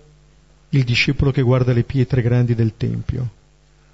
[0.70, 3.40] il discepolo che guarda le pietre grandi del Tempio.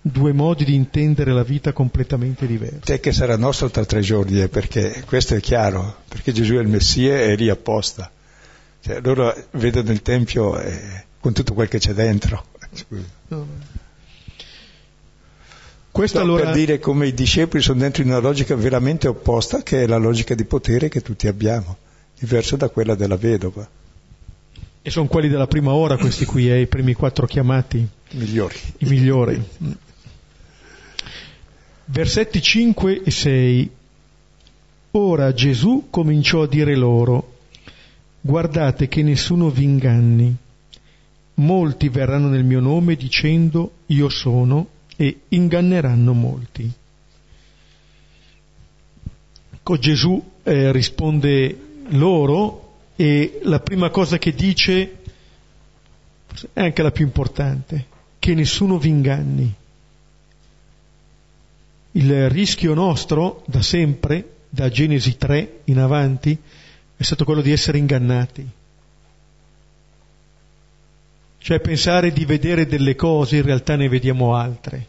[0.02, 2.80] Due modi di intendere la vita completamente diversi.
[2.80, 6.62] Te che sarà nostro tra tre giorni, eh, perché questo è chiaro, perché Gesù è
[6.62, 8.10] il Messia e è lì apposta.
[8.82, 12.46] Cioè, loro vedono il Tempio eh, con tutto quel che c'è dentro.
[13.28, 13.46] No.
[15.92, 16.44] Questo no, allora...
[16.46, 19.98] Per dire come i discepoli sono dentro in una logica veramente opposta, che è la
[19.98, 21.76] logica di potere che tutti abbiamo,
[22.18, 23.68] diversa da quella della vedova.
[24.82, 27.80] E sono quelli della prima ora questi qui, eh, i primi quattro chiamati.
[27.80, 28.56] I migliori.
[28.78, 29.44] I migliori.
[31.90, 33.72] Versetti 5 e 6.
[34.92, 37.36] Ora Gesù cominciò a dire loro,
[38.20, 40.36] guardate che nessuno vi inganni.
[41.36, 46.70] Molti verranno nel mio nome dicendo io sono e inganneranno molti.
[49.54, 51.58] Ecco, Gesù eh, risponde
[51.92, 54.98] loro e la prima cosa che dice
[56.52, 57.86] è anche la più importante,
[58.20, 59.56] che nessuno vi inganni.
[61.98, 66.38] Il rischio nostro da sempre, da Genesi 3 in avanti,
[66.96, 68.48] è stato quello di essere ingannati.
[71.40, 74.86] Cioè pensare di vedere delle cose, in realtà ne vediamo altre.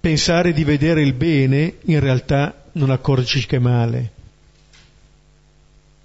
[0.00, 4.12] Pensare di vedere il bene, in realtà non accorgerci che male.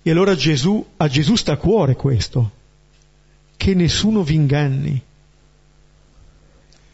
[0.04, 2.52] E allora Gesù, a Gesù sta a cuore questo,
[3.58, 5.04] che nessuno vi inganni.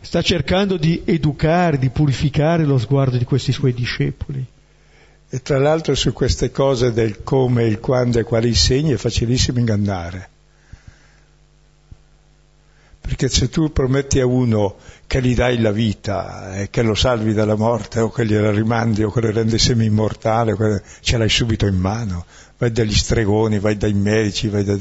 [0.01, 4.45] Sta cercando di educare, di purificare lo sguardo di questi suoi discepoli.
[5.31, 9.59] E tra l'altro su queste cose del come, il quando e quali segni è facilissimo
[9.59, 10.29] ingannare.
[13.01, 17.33] Perché se tu prometti a uno che gli dai la vita, e che lo salvi
[17.33, 21.77] dalla morte, o che gliela rimandi, o che lo rendi semi-immortale, ce l'hai subito in
[21.77, 22.25] mano
[22.59, 24.77] vai dagli stregoni, vai dai medici, vai da...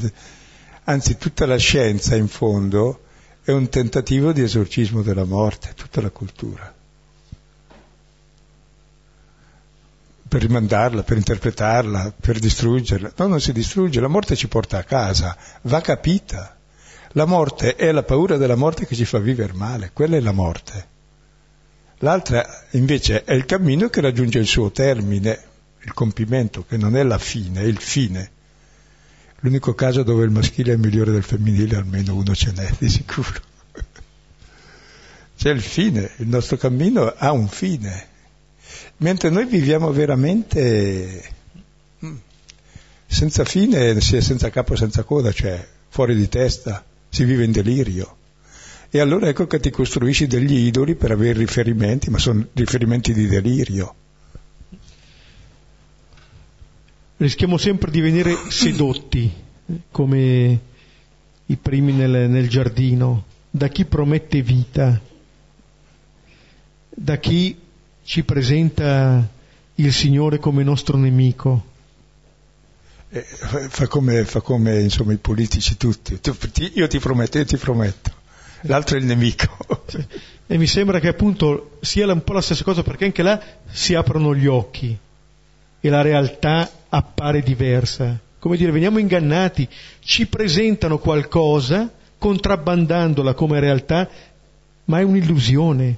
[0.83, 3.05] anzi tutta la scienza in fondo
[3.49, 6.71] è un tentativo di esorcismo della morte, tutta la cultura.
[10.27, 13.13] Per rimandarla, per interpretarla, per distruggerla.
[13.15, 16.55] No, non si distrugge, la morte ci porta a casa, va capita.
[17.13, 20.31] La morte è la paura della morte che ci fa vivere male, quella è la
[20.31, 20.87] morte.
[22.01, 25.43] L'altra invece è il cammino che raggiunge il suo termine,
[25.79, 28.29] il compimento, che non è la fine, è il fine.
[29.41, 33.39] L'unico caso dove il maschile è migliore del femminile, almeno uno ce n'è di sicuro.
[35.37, 38.07] C'è il fine, il nostro cammino ha un fine.
[38.97, 41.23] Mentre noi viviamo veramente
[42.03, 42.15] mm,
[43.07, 48.17] senza fine, senza capo, senza coda, cioè fuori di testa, si vive in delirio.
[48.89, 53.27] E allora ecco che ti costruisci degli idoli per avere riferimenti, ma sono riferimenti di
[53.27, 53.95] delirio.
[57.19, 59.31] Rischiamo sempre di venire sedotti,
[59.91, 60.59] come
[61.45, 64.99] i primi nel, nel giardino, da chi promette vita,
[66.89, 67.57] da chi
[68.03, 69.27] ci presenta
[69.75, 71.65] il Signore come nostro nemico.
[73.09, 77.45] Eh, fa, come, fa come insomma, i politici tutti, tu, ti, io ti prometto, io
[77.45, 78.11] ti prometto,
[78.61, 79.57] l'altro è il nemico.
[80.47, 83.93] E mi sembra che appunto sia un po' la stessa cosa perché anche là si
[83.93, 84.97] aprono gli occhi
[85.81, 88.17] e la realtà appare diversa.
[88.39, 89.67] Come dire, veniamo ingannati,
[89.99, 94.09] ci presentano qualcosa contrabbandandola come realtà,
[94.85, 95.97] ma è un'illusione.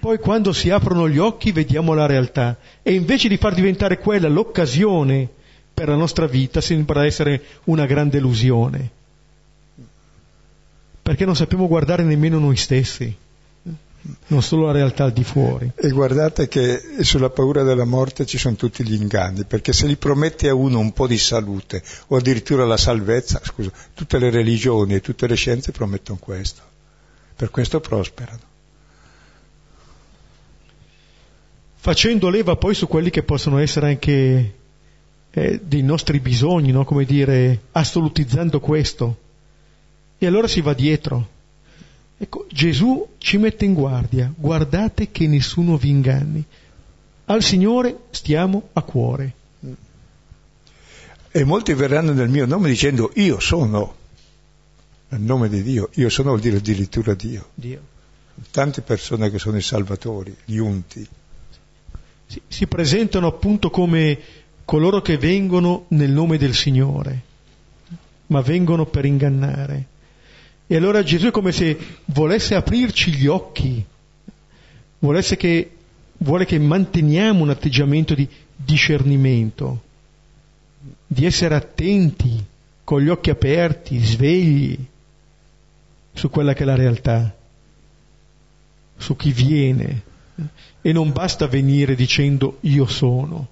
[0.00, 4.28] Poi quando si aprono gli occhi vediamo la realtà e invece di far diventare quella
[4.28, 5.28] l'occasione
[5.74, 8.90] per la nostra vita sembra essere una grande illusione.
[11.02, 13.16] Perché non sappiamo guardare nemmeno noi stessi
[14.28, 15.70] non solo la realtà al di fuori.
[15.74, 19.96] E guardate che sulla paura della morte ci sono tutti gli inganni, perché se gli
[19.96, 24.94] prometti a uno un po' di salute o addirittura la salvezza, scusa, tutte le religioni
[24.94, 26.62] e tutte le scienze promettono questo,
[27.36, 28.46] per questo prosperano.
[31.76, 34.54] Facendo leva poi su quelli che possono essere anche
[35.30, 36.84] eh, dei nostri bisogni, no?
[36.84, 39.16] come dire, assolutizzando questo.
[40.18, 41.36] E allora si va dietro
[42.20, 46.44] Ecco, Gesù ci mette in guardia, guardate che nessuno vi inganni.
[47.26, 49.34] Al Signore stiamo a cuore.
[51.30, 53.94] E molti verranno nel mio nome dicendo io sono,
[55.10, 57.50] nel nome di Dio, io sono vuol dire addirittura Dio.
[57.54, 57.80] Dio.
[58.50, 61.06] tante persone che sono i salvatori, gli unti.
[62.26, 64.18] Si, si presentano appunto come
[64.64, 67.22] coloro che vengono nel nome del Signore,
[68.26, 69.86] ma vengono per ingannare.
[70.70, 73.82] E allora Gesù è come se volesse aprirci gli occhi,
[74.98, 75.70] volesse che,
[76.18, 79.82] vuole che manteniamo un atteggiamento di discernimento,
[81.06, 82.44] di essere attenti,
[82.84, 84.78] con gli occhi aperti, svegli
[86.12, 87.34] su quella che è la realtà,
[88.98, 90.02] su chi viene.
[90.82, 93.48] E non basta venire dicendo io sono.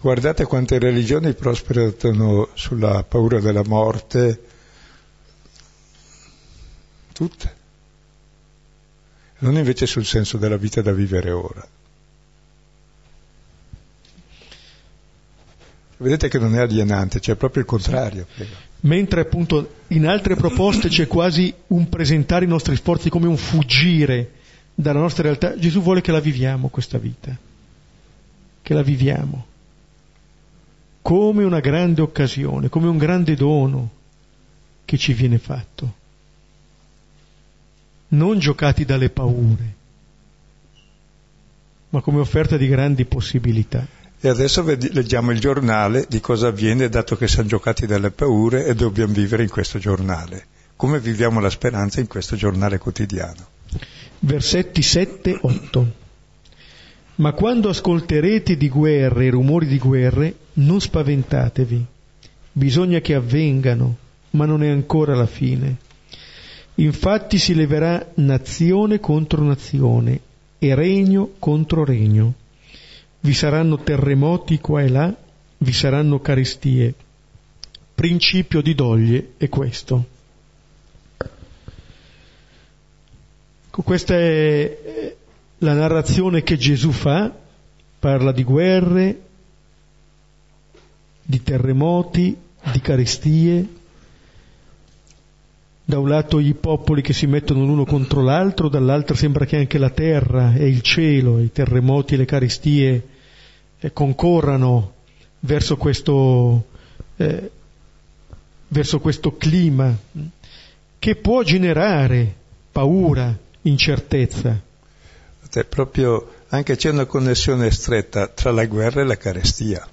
[0.00, 4.42] Guardate quante religioni prosperano sulla paura della morte,
[7.12, 7.54] tutte,
[9.38, 11.66] non invece sul senso della vita da vivere ora.
[15.96, 18.28] Vedete che non è alienante, c'è proprio il contrario.
[18.82, 24.30] Mentre appunto in altre proposte c'è quasi un presentare i nostri sforzi come un fuggire
[24.76, 27.36] dalla nostra realtà, Gesù vuole che la viviamo questa vita,
[28.62, 29.46] che la viviamo
[31.08, 33.88] come una grande occasione, come un grande dono
[34.84, 35.94] che ci viene fatto.
[38.08, 39.74] Non giocati dalle paure,
[41.88, 43.86] ma come offerta di grandi possibilità.
[44.20, 48.74] E adesso leggiamo il giornale di cosa avviene dato che siamo giocati dalle paure e
[48.74, 50.44] dobbiamo vivere in questo giornale.
[50.76, 53.46] Come viviamo la speranza in questo giornale quotidiano.
[54.18, 55.86] Versetti 7-8.
[57.18, 61.84] Ma quando ascolterete di guerre e rumori di guerre, non spaventatevi.
[62.52, 63.96] Bisogna che avvengano,
[64.30, 65.76] ma non è ancora la fine.
[66.76, 70.20] Infatti si leverà nazione contro nazione
[70.58, 72.34] e regno contro regno
[73.20, 75.14] vi saranno terremoti qua e là,
[75.58, 76.94] vi saranno carestie.
[77.94, 80.16] Principio di doglie è questo.
[83.70, 85.16] Questa è
[85.58, 87.32] la narrazione che Gesù fa,
[87.98, 89.20] parla di guerre,
[91.22, 92.36] di terremoti,
[92.72, 93.68] di carestie,
[95.84, 99.78] da un lato i popoli che si mettono l'uno contro l'altro, dall'altro sembra che anche
[99.78, 103.06] la terra e il cielo, i terremoti e le carestie
[103.78, 104.92] eh, concorrano
[105.40, 106.66] verso questo,
[107.16, 107.50] eh,
[108.68, 109.96] verso questo clima
[110.98, 112.34] che può generare
[112.70, 114.60] paura, incertezza.
[115.50, 119.86] È proprio anche c'è una connessione stretta tra la guerra e la carestia,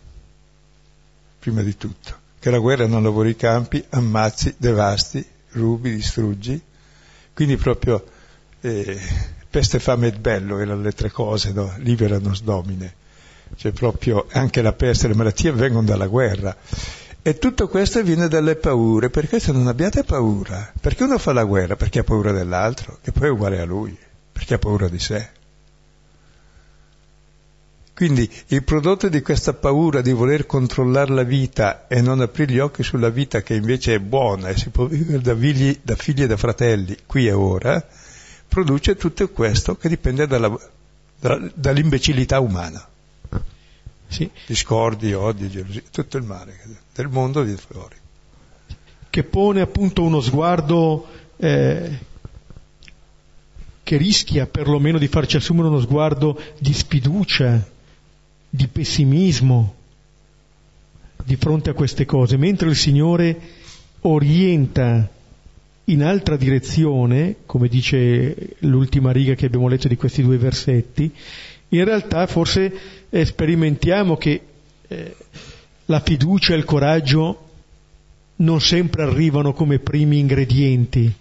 [1.39, 6.61] prima di tutto, che la guerra non lavori i campi, ammazzi, devasti, rubi, distruggi,
[7.33, 8.03] quindi proprio
[8.61, 8.99] eh,
[9.49, 11.73] peste, fame e bello erano le tre cose, no?
[11.77, 12.93] libera nos domine,
[13.55, 16.55] cioè proprio anche la peste e le malattie vengono dalla guerra.
[17.21, 21.43] E tutto questo viene dalle paure, per questo non abbiate paura, perché uno fa la
[21.43, 23.97] guerra perché ha paura dell'altro, che poi è uguale a lui,
[24.31, 25.34] perché ha paura di sé.
[27.95, 32.59] Quindi il prodotto di questa paura di voler controllare la vita e non aprire gli
[32.59, 36.23] occhi sulla vita che invece è buona e si può vivere da figli, da figli
[36.23, 37.81] e da fratelli qui e ora,
[38.49, 40.53] produce tutto questo che dipende dalla,
[41.17, 42.85] da, dall'imbecillità umana.
[44.07, 44.29] Sì.
[44.45, 46.59] Discordi, odi, gelosia, tutto il male
[46.93, 47.95] del mondo di fuori.
[49.09, 51.97] Che pone appunto uno sguardo eh,
[53.83, 57.73] che rischia perlomeno di farci assumere uno sguardo di sfiducia,
[58.55, 59.73] di pessimismo
[61.23, 63.37] di fronte a queste cose, mentre il Signore
[64.01, 65.09] orienta
[65.85, 71.11] in altra direzione, come dice l'ultima riga che abbiamo letto di questi due versetti,
[71.69, 72.73] in realtà forse
[73.09, 74.41] eh, sperimentiamo che
[74.87, 75.15] eh,
[75.85, 77.41] la fiducia e il coraggio
[78.37, 81.13] non sempre arrivano come primi ingredienti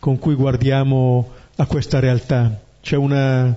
[0.00, 2.60] con cui guardiamo a questa realtà.
[2.80, 3.56] C'è una,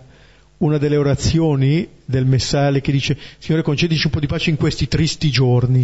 [0.60, 4.88] una delle orazioni del messale che dice Signore concedici un po' di pace in questi
[4.88, 5.82] tristi giorni.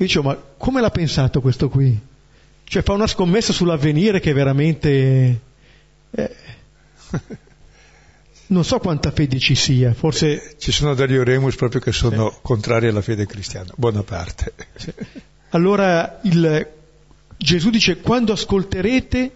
[0.00, 1.98] Io dicevo, ma come l'ha pensato questo qui?
[2.64, 5.40] Cioè fa una scommessa sull'avvenire che veramente...
[6.10, 6.36] Eh,
[8.48, 10.54] non so quanta fede ci sia, forse...
[10.58, 12.36] Ci sono degli oremus proprio che sono sì.
[12.42, 14.52] contrari alla fede cristiana, buona parte.
[14.74, 14.92] Sì.
[15.50, 16.66] Allora il,
[17.36, 19.32] Gesù dice, quando ascolterete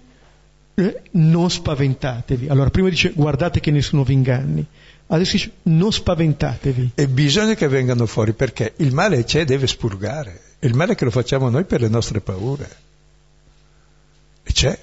[0.74, 2.48] eh, non spaventatevi.
[2.48, 4.64] Allora prima dice guardate che nessuno vi inganni,
[5.08, 6.92] adesso dice non spaventatevi.
[6.94, 10.40] E bisogna che vengano fuori perché il male c'è e deve spurgare.
[10.60, 12.76] Il male che lo facciamo noi per le nostre paure.
[14.42, 14.78] E c'è.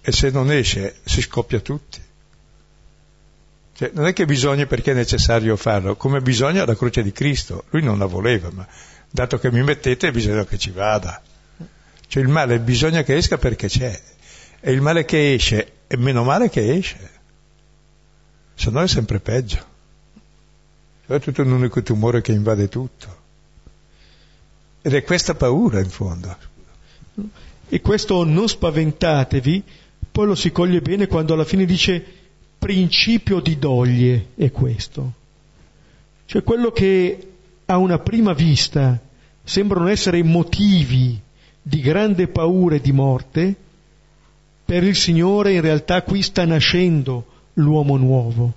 [0.00, 2.00] E se non esce si scoppia tutti.
[3.76, 7.64] Cioè, non è che bisogna perché è necessario farlo, come bisogna la croce di Cristo.
[7.70, 8.66] Lui non la voleva, ma
[9.10, 11.22] dato che mi mettete bisogna che ci vada
[12.08, 14.00] Cioè il male bisogna che esca perché c'è.
[14.66, 17.10] E il male che esce è meno male che esce.
[18.54, 19.62] Se no è sempre peggio.
[21.04, 23.16] È tutto un unico tumore che invade tutto.
[24.80, 26.34] Ed è questa paura in fondo.
[27.68, 29.62] E questo non spaventatevi,
[30.10, 32.02] poi lo si coglie bene quando alla fine dice
[32.58, 35.12] principio di doglie è questo.
[36.24, 37.32] Cioè quello che
[37.66, 38.98] a una prima vista
[39.42, 41.20] sembrano essere motivi
[41.60, 43.56] di grande paura e di morte,
[44.64, 48.52] per il Signore in realtà qui sta nascendo l'uomo nuovo.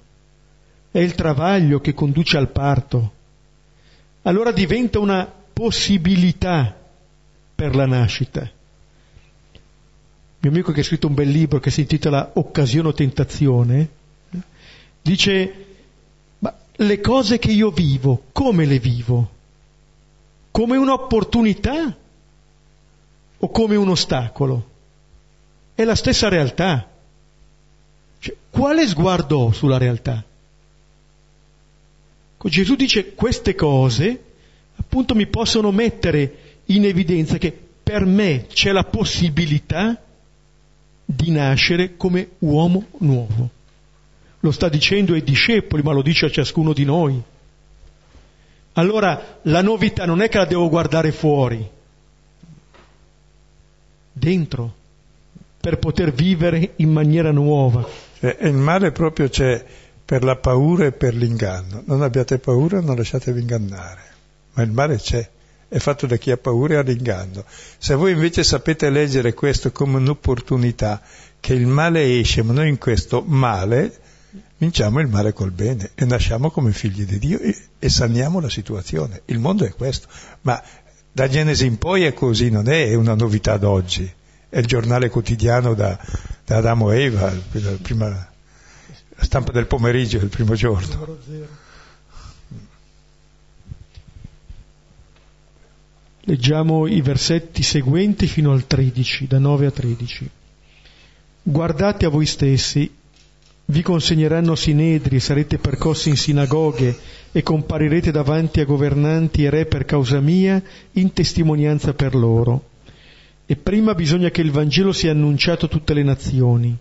[0.89, 3.11] È il travaglio che conduce al parto.
[4.23, 6.75] Allora diventa una possibilità
[7.55, 8.49] per la nascita.
[10.39, 13.89] Mio amico che ha scritto un bel libro che si intitola Occasione o tentazione,
[15.01, 15.65] dice,
[16.39, 19.29] ma le cose che io vivo, come le vivo?
[20.51, 21.95] Come un'opportunità
[23.39, 24.75] o come un ostacolo?
[25.77, 26.89] È la stessa realtà.
[28.17, 30.23] Cioè, quale sguardo ho sulla realtà?
[32.41, 34.23] Gesù dice queste cose
[34.75, 40.01] appunto mi possono mettere in evidenza che per me c'è la possibilità
[41.05, 43.47] di nascere come uomo nuovo.
[44.39, 47.21] Lo sta dicendo ai discepoli, ma lo dice a ciascuno di noi.
[48.73, 51.69] Allora la novità non è che la devo guardare fuori,
[54.11, 54.73] dentro,
[55.67, 57.85] per poter vivere in maniera nuova.
[58.21, 59.61] E il male proprio c'è
[60.05, 61.83] per la paura e per l'inganno.
[61.85, 63.99] Non abbiate paura, non lasciatevi ingannare.
[64.53, 65.29] Ma il male c'è,
[65.67, 67.43] è fatto da chi ha paura e all'inganno.
[67.77, 71.01] Se voi invece sapete leggere questo come un'opportunità,
[71.41, 73.93] che il male esce, ma noi in questo male
[74.59, 78.49] vinciamo il male col bene e nasciamo come figli di Dio e, e saniamo la
[78.49, 79.23] situazione.
[79.25, 80.07] Il mondo è questo,
[80.43, 80.63] ma
[81.11, 84.13] da Genesi in poi è così, non è una novità d'oggi,
[84.49, 85.97] è il giornale quotidiano da,
[86.45, 91.17] da Adamo e Eva, la, prima, la stampa del pomeriggio del primo giorno.
[96.21, 100.29] Leggiamo i versetti seguenti fino al 13, da 9 a 13.
[101.43, 102.91] Guardate a voi stessi
[103.69, 106.95] vi consegneranno sinedri, sarete percossi in sinagoghe
[107.33, 110.61] e comparirete davanti a governanti e re per causa mia
[110.93, 112.75] in testimonianza per loro.
[113.49, 116.77] E prima bisogna che il Vangelo sia annunciato a tutte le nazioni.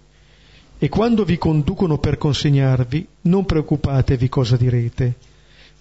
[0.78, 5.14] E quando vi conducono per consegnarvi, non preoccupatevi cosa direte,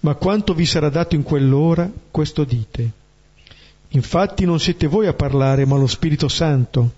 [0.01, 2.91] ma quanto vi sarà dato in quell'ora, questo dite.
[3.89, 6.91] Infatti non siete voi a parlare, ma lo Spirito Santo.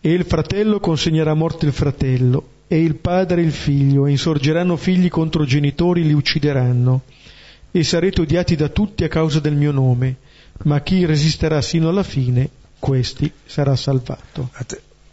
[0.00, 4.76] E il fratello consegnerà a morte il fratello, e il padre il figlio, e insorgeranno
[4.76, 7.02] figli contro genitori, li uccideranno,
[7.70, 10.16] e sarete odiati da tutti a causa del mio nome,
[10.62, 14.50] ma chi resisterà sino alla fine, questi sarà salvato.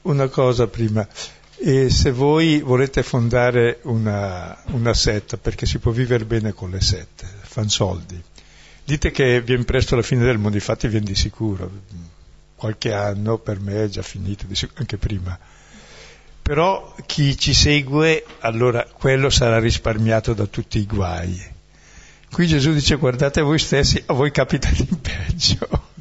[0.03, 1.07] Una cosa prima,
[1.55, 6.81] e se voi volete fondare una, una setta, perché si può vivere bene con le
[6.81, 8.21] sette, fan soldi,
[8.83, 11.71] dite che viene presto la fine del mondo, infatti viene di sicuro,
[12.55, 14.45] qualche anno per me è già finito,
[14.75, 15.39] anche prima
[16.43, 21.41] però chi ci segue, allora quello sarà risparmiato da tutti i guai.
[22.29, 25.91] Qui Gesù dice guardate voi stessi, a voi capita di peggio.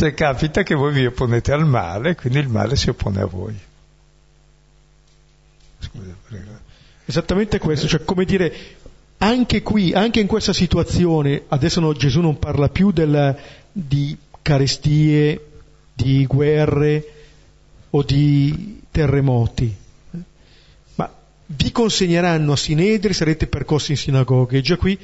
[0.00, 3.54] Cioè capita che voi vi opponete al male, quindi il male si oppone a voi.
[5.78, 6.58] Scusa, prego.
[7.04, 8.50] Esattamente questo, cioè come dire,
[9.18, 13.36] anche qui, anche in questa situazione, adesso no, Gesù non parla più del,
[13.70, 15.48] di carestie,
[15.92, 17.04] di guerre,
[17.90, 19.76] o di terremoti,
[20.94, 21.12] ma
[21.44, 24.58] vi consegneranno a Sinedri, sarete percorsi in sinagoghe.
[24.58, 24.98] E già qui,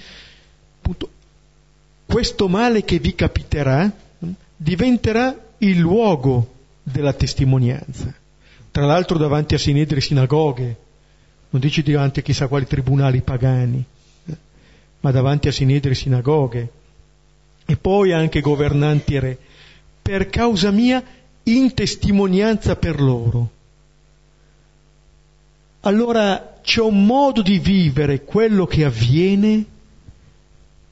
[0.79, 1.11] appunto,
[2.07, 4.05] questo male che vi capiterà
[4.57, 8.15] diventerà il luogo della testimonianza.
[8.71, 10.77] Tra l'altro davanti a Sinedri e sinagoghe,
[11.51, 13.85] non dici davanti a chissà quali tribunali pagani,
[15.01, 16.73] ma davanti a Sinedri e sinagoghe.
[17.65, 19.39] E poi anche governanti e re.
[20.03, 21.03] Per causa mia
[21.45, 23.51] in testimonianza per loro.
[25.81, 29.65] Allora c'è un modo di vivere quello che avviene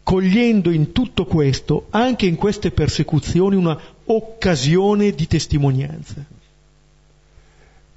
[0.04, 6.24] cogliendo in tutto questo, anche in queste persecuzioni, una occasione di testimonianza.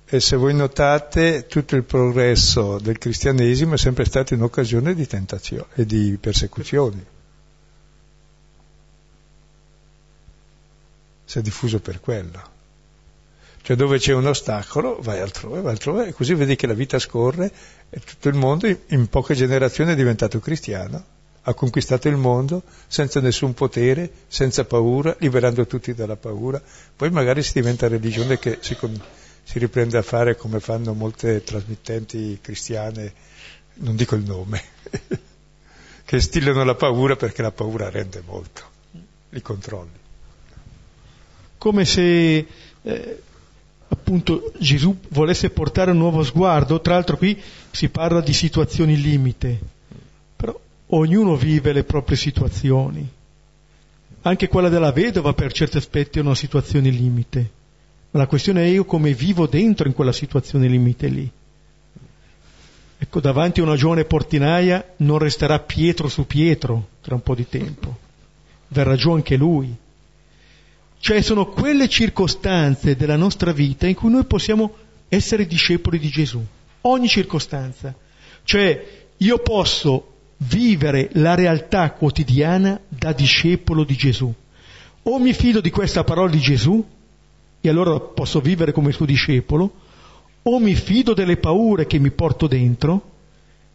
[0.10, 5.06] E se voi notate, tutto il progresso del cristianesimo è sempre stato in occasione di
[5.06, 7.06] tentazioni e di persecuzioni.
[11.28, 12.56] si è diffuso per quello.
[13.62, 17.00] Cioè dove c'è un ostacolo vai altrove, vai altrove e così vedi che la vita
[17.00, 17.52] scorre
[17.90, 21.04] e tutto il mondo in poche generazioni è diventato cristiano,
[21.48, 26.62] ha conquistato il mondo senza nessun potere, senza paura, liberando tutti dalla paura.
[26.94, 28.76] Poi magari si diventa religione che si,
[29.44, 33.14] si riprende a fare come fanno molte trasmittenti cristiane,
[33.76, 34.62] non dico il nome,
[36.04, 38.64] che stillano la paura perché la paura rende molto,
[39.30, 40.06] li controlli.
[41.58, 42.46] Come se
[42.82, 43.22] eh,
[43.88, 47.42] appunto Gesù volesse portare un nuovo sguardo, tra l'altro qui
[47.72, 49.76] si parla di situazioni limite,
[50.88, 53.08] ognuno vive le proprie situazioni.
[54.22, 57.52] Anche quella della vedova per certi aspetti è una situazione limite,
[58.12, 61.30] ma la questione è io come vivo dentro in quella situazione limite lì.
[63.00, 67.48] Ecco, davanti a una giovane portinaia non resterà Pietro su Pietro tra un po' di
[67.48, 67.98] tempo,
[68.70, 69.76] verrà giù anche lui
[71.00, 74.76] cioè sono quelle circostanze della nostra vita in cui noi possiamo
[75.08, 76.44] essere discepoli di Gesù.
[76.82, 77.94] Ogni circostanza.
[78.44, 84.34] Cioè io posso vivere la realtà quotidiana da discepolo di Gesù.
[85.04, 86.86] O mi fido di questa parola di Gesù
[87.60, 89.72] e allora posso vivere come suo discepolo,
[90.44, 93.12] o mi fido delle paure che mi porto dentro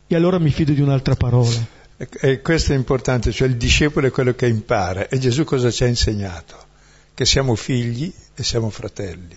[0.06, 1.80] e allora mi fido di un'altra parola.
[1.96, 5.84] E questo è importante, cioè il discepolo è quello che impara e Gesù cosa ci
[5.84, 6.70] ha insegnato?
[7.14, 9.36] che siamo figli e siamo fratelli.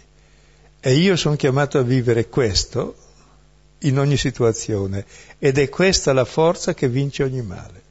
[0.80, 2.96] E io sono chiamato a vivere questo
[3.88, 5.06] in ogni situazione
[5.40, 7.84] ed è questa la forza che vince ogni male.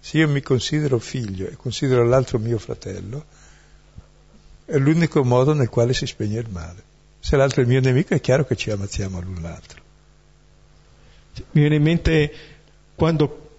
[0.00, 3.24] Se io mi considero figlio e considero l'altro mio fratello,
[4.66, 6.82] è l'unico modo nel quale si spegne il male.
[7.20, 9.82] Se l'altro è il mio nemico è chiaro che ci ammazziamo l'un l'altro.
[11.52, 12.32] Mi viene in mente
[12.94, 13.50] quando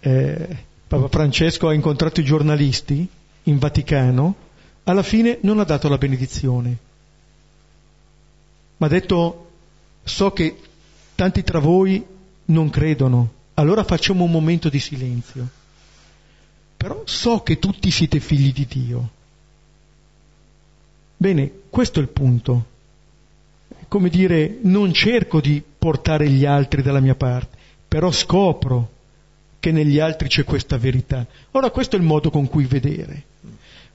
[0.00, 0.56] eh,
[0.86, 3.08] Papa Francesco ha incontrato i giornalisti
[3.44, 4.46] in Vaticano
[4.84, 6.76] alla fine non ha dato la benedizione,
[8.78, 9.47] ma ha detto
[10.08, 10.56] so che
[11.14, 12.04] tanti tra voi
[12.46, 15.48] non credono, allora facciamo un momento di silenzio.
[16.76, 19.10] Però so che tutti siete figli di Dio.
[21.16, 22.76] Bene, questo è il punto.
[23.88, 27.56] Come dire, non cerco di portare gli altri dalla mia parte,
[27.88, 28.90] però scopro
[29.58, 31.26] che negli altri c'è questa verità.
[31.52, 33.24] Ora questo è il modo con cui vedere.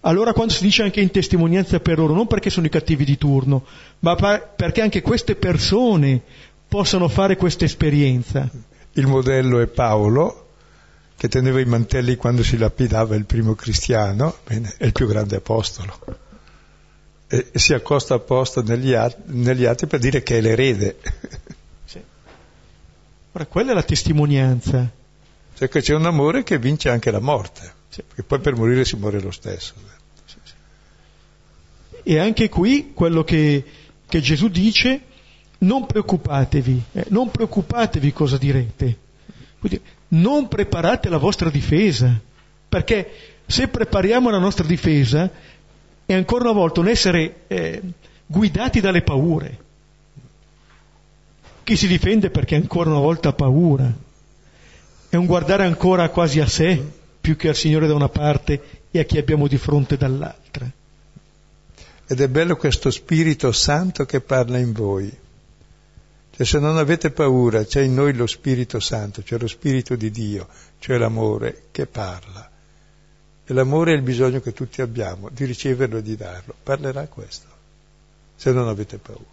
[0.05, 3.17] Allora quando si dice anche in testimonianza per loro, non perché sono i cattivi di
[3.17, 3.65] turno,
[3.99, 6.21] ma perché anche queste persone
[6.67, 8.49] possano fare questa esperienza.
[8.93, 10.43] Il modello è Paolo,
[11.15, 15.37] che teneva i mantelli quando si lapidava il primo cristiano, bene, è il più grande
[15.37, 15.97] apostolo.
[17.27, 18.93] E, si accosta apposta negli,
[19.27, 20.97] negli, atti per dire che è l'erede.
[21.85, 22.01] Sì.
[23.33, 24.89] Ora, quella è la testimonianza.
[25.55, 27.73] Cioè che c'è un amore che vince anche la morte.
[27.87, 28.01] Sì.
[28.01, 29.73] Perché poi per morire si muore lo stesso.
[32.03, 33.63] E anche qui quello che,
[34.07, 35.01] che Gesù dice,
[35.59, 38.97] non preoccupatevi, eh, non preoccupatevi cosa direte.
[39.59, 42.19] Quindi, non preparate la vostra difesa,
[42.67, 45.29] perché se prepariamo la nostra difesa
[46.05, 47.81] è ancora una volta un essere eh,
[48.25, 49.61] guidati dalle paure.
[51.63, 53.91] Chi si difende perché ancora una volta ha paura.
[55.07, 56.83] È un guardare ancora quasi a sé
[57.21, 60.69] più che al Signore da una parte e a chi abbiamo di fronte dall'altra.
[62.13, 65.11] Ed è bello questo Spirito Santo che parla in voi.
[66.29, 70.11] Cioè se non avete paura, c'è in noi lo Spirito Santo, cioè lo Spirito di
[70.11, 70.47] Dio,
[70.77, 72.47] cioè l'amore che parla.
[73.43, 76.53] E l'amore è il bisogno che tutti abbiamo, di riceverlo e di darlo.
[76.61, 77.47] Parlerà questo,
[78.35, 79.25] se non avete paura.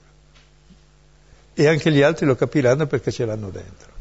[1.52, 3.92] E anche gli altri lo capiranno perché ce l'hanno dentro.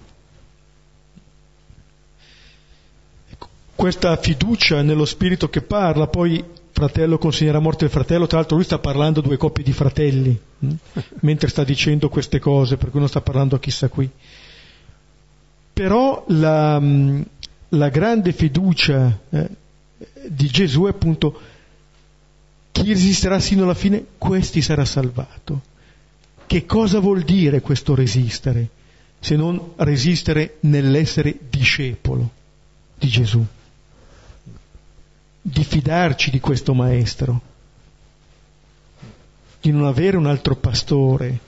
[3.75, 8.63] Questa fiducia nello Spirito che parla poi fratello consegnerà morte il fratello, tra l'altro lui
[8.63, 10.73] sta parlando a due coppie di fratelli, hm?
[11.21, 14.09] mentre sta dicendo queste cose, per cui non sta parlando a chissà qui.
[15.73, 17.21] Però la, mm,
[17.69, 19.49] la grande fiducia eh,
[20.29, 21.37] di Gesù è appunto
[22.71, 25.61] chi resisterà sino alla fine, questi sarà salvato.
[26.47, 28.69] Che cosa vuol dire questo resistere?
[29.19, 32.29] Se non resistere nell'essere discepolo
[32.97, 33.45] di Gesù
[35.49, 37.41] di fidarci di questo maestro,
[39.59, 41.47] di non avere un altro pastore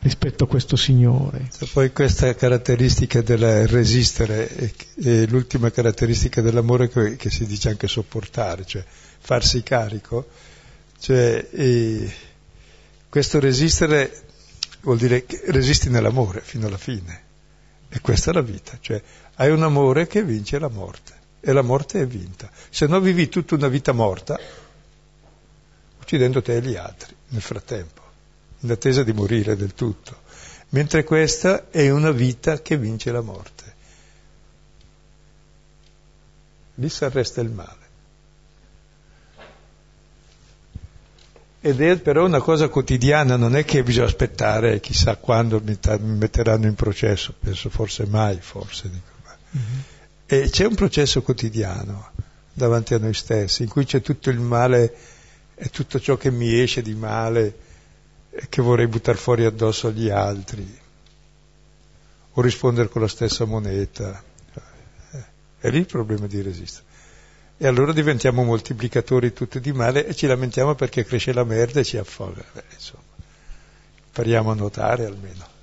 [0.00, 1.48] rispetto a questo Signore.
[1.72, 4.48] Poi questa caratteristica del resistere
[4.94, 8.84] è l'ultima caratteristica dell'amore che, che, si dice anche sopportare, cioè
[9.18, 10.28] farsi carico,
[11.00, 11.48] cioè,
[13.08, 14.22] questo resistere
[14.82, 17.24] vuol dire che resisti nell'amore fino alla fine.
[17.88, 19.00] E questa è la vita, cioè
[19.36, 21.15] hai un amore che vince la morte
[21.46, 22.50] e la morte è vinta.
[22.70, 24.36] Se no vivi tutta una vita morta,
[26.00, 28.02] uccidendo te e gli altri nel frattempo,
[28.60, 30.24] in attesa di morire del tutto.
[30.70, 33.74] Mentre questa è una vita che vince la morte.
[36.78, 37.84] lì si arresta il male.
[41.60, 45.96] Ed è però una cosa quotidiana, non è che bisogna aspettare chissà quando mi, ta-
[45.96, 48.90] mi metteranno in processo, penso forse mai, forse.
[48.90, 49.10] Dico,
[49.56, 49.80] mm-hmm.
[50.26, 52.10] E c'è un processo quotidiano
[52.52, 54.94] davanti a noi stessi, in cui c'è tutto il male
[55.54, 57.58] e tutto ciò che mi esce di male
[58.30, 60.78] e che vorrei buttare fuori addosso agli altri,
[62.32, 64.22] o rispondere con la stessa moneta.
[65.12, 65.24] Eh,
[65.60, 66.84] è lì il problema di resistere.
[67.58, 71.84] E allora diventiamo moltiplicatori tutti di male e ci lamentiamo perché cresce la merda e
[71.84, 72.44] ci affoga.
[72.52, 73.02] Beh, insomma,
[74.06, 75.54] impariamo a notare almeno.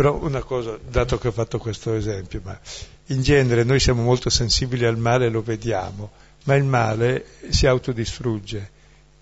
[0.00, 2.58] Però una cosa, dato che ho fatto questo esempio, ma
[3.08, 6.10] in genere noi siamo molto sensibili al male e lo vediamo,
[6.44, 8.70] ma il male si autodistrugge,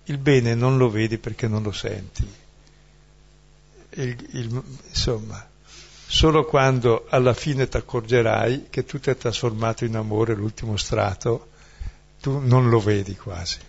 [0.05, 2.25] il bene non lo vedi perché non lo senti.
[3.89, 5.45] Il, il, insomma,
[6.11, 11.49] Solo quando alla fine ti accorgerai che tutto è trasformato in amore, l'ultimo strato,
[12.21, 13.59] tu non lo vedi quasi.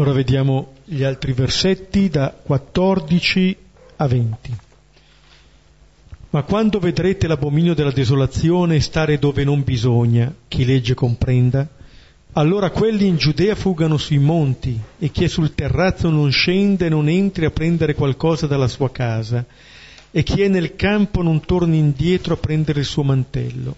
[0.00, 3.56] Allora vediamo gli altri versetti da 14
[3.96, 4.56] a 20.
[6.30, 11.68] Ma quando vedrete l'abominio della desolazione stare dove non bisogna, chi legge comprenda,
[12.32, 16.88] allora quelli in Giudea fuggano sui monti e chi è sul terrazzo non scende e
[16.88, 19.44] non entri a prendere qualcosa dalla sua casa
[20.10, 23.76] e chi è nel campo non torni indietro a prendere il suo mantello.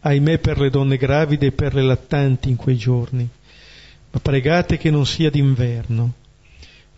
[0.00, 3.26] Ahimè per le donne gravide e per le lattanti in quei giorni.
[4.12, 6.12] Ma pregate che non sia d'inverno.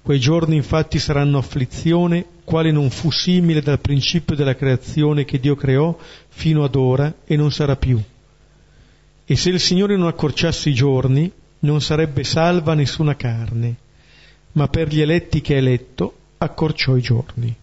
[0.02, 5.54] Quei giorni infatti saranno afflizione, quale non fu simile dal principio della creazione che Dio
[5.54, 5.96] creò
[6.28, 7.98] fino ad ora e non sarà più
[9.26, 13.74] e se il Signore non accorciasse i giorni, non sarebbe salva nessuna carne,
[14.52, 17.54] ma per gli eletti che ha eletto accorciò i giorni.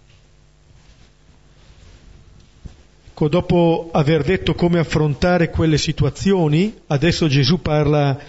[3.09, 8.19] Ecco, dopo aver detto come affrontare quelle situazioni, adesso Gesù parla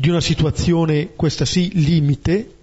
[0.00, 2.54] di una situazione, questa sì, limite,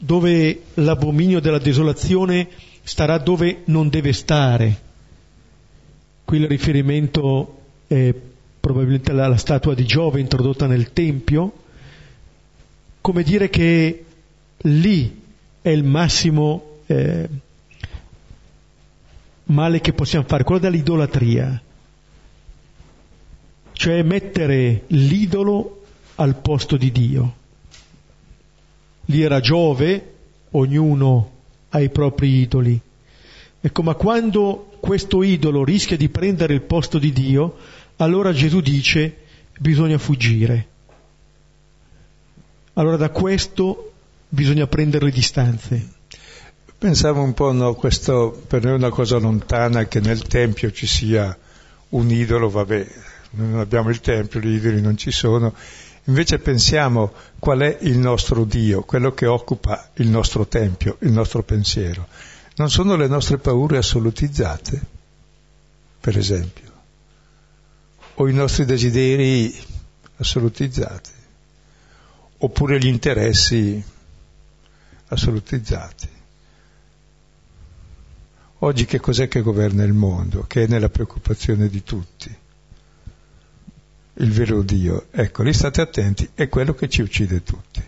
[0.00, 2.48] dove l'abominio della desolazione
[2.82, 4.80] starà dove non deve stare.
[6.24, 8.12] Qui il riferimento è
[8.58, 11.52] probabilmente la, la statua di Giove introdotta nel Tempio,
[13.00, 14.04] come dire che
[14.62, 15.22] lì
[15.62, 17.28] è il massimo eh,
[19.44, 21.62] male che possiamo fare, quello dell'idolatria,
[23.74, 25.76] cioè mettere l'idolo
[26.22, 27.34] al posto di Dio.
[29.06, 30.14] Lì era Giove,
[30.52, 31.30] ognuno
[31.70, 32.80] ha i propri idoli.
[33.60, 37.56] Ecco, ma quando questo idolo rischia di prendere il posto di Dio,
[37.96, 39.16] allora Gesù dice
[39.58, 40.68] bisogna fuggire.
[42.74, 43.92] Allora da questo
[44.28, 45.88] bisogna prendere le distanze.
[46.78, 50.86] Pensavo un po', no, questo per noi è una cosa lontana che nel Tempio ci
[50.86, 51.36] sia
[51.90, 52.86] un idolo, vabbè,
[53.32, 55.54] non abbiamo il Tempio, gli idoli non ci sono,
[56.04, 61.42] invece pensiamo qual è il nostro Dio, quello che occupa il nostro Tempio, il nostro
[61.42, 62.06] pensiero.
[62.56, 64.80] Non sono le nostre paure assolutizzate,
[66.00, 66.70] per esempio
[68.14, 69.54] o i nostri desideri
[70.16, 71.10] assolutizzati,
[72.38, 73.82] oppure gli interessi
[75.06, 76.08] assolutizzati.
[78.58, 80.44] Oggi che cos'è che governa il mondo?
[80.46, 82.36] Che è nella preoccupazione di tutti.
[84.14, 85.06] Il vero Dio.
[85.10, 87.82] Ecco, lì state attenti, è quello che ci uccide tutti.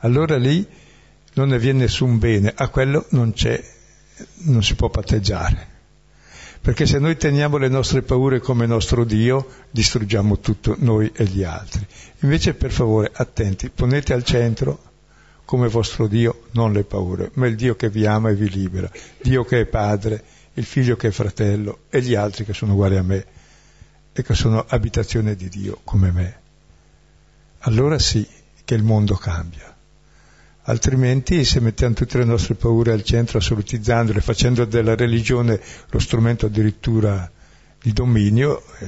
[0.00, 0.66] Allora lì
[1.34, 3.62] non ne viene nessun bene, a quello non c'è,
[4.44, 5.72] non si può patteggiare
[6.64, 11.42] perché se noi teniamo le nostre paure come nostro Dio, distruggiamo tutto noi e gli
[11.42, 11.86] altri.
[12.20, 14.80] Invece, per favore, attenti, ponete al centro
[15.44, 18.90] come vostro Dio non le paure, ma il Dio che vi ama e vi libera,
[19.20, 22.96] Dio che è padre, il figlio che è fratello e gli altri che sono uguali
[22.96, 23.26] a me
[24.14, 26.40] e che sono abitazione di Dio come me.
[27.60, 28.26] Allora sì
[28.64, 29.74] che il mondo cambia
[30.64, 36.46] altrimenti se mettiamo tutte le nostre paure al centro, assolutizzandole, facendo della religione lo strumento
[36.46, 37.30] addirittura
[37.80, 38.86] di dominio, eh,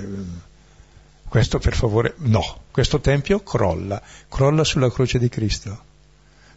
[1.28, 5.84] questo per favore no, questo tempio crolla, crolla sulla croce di Cristo.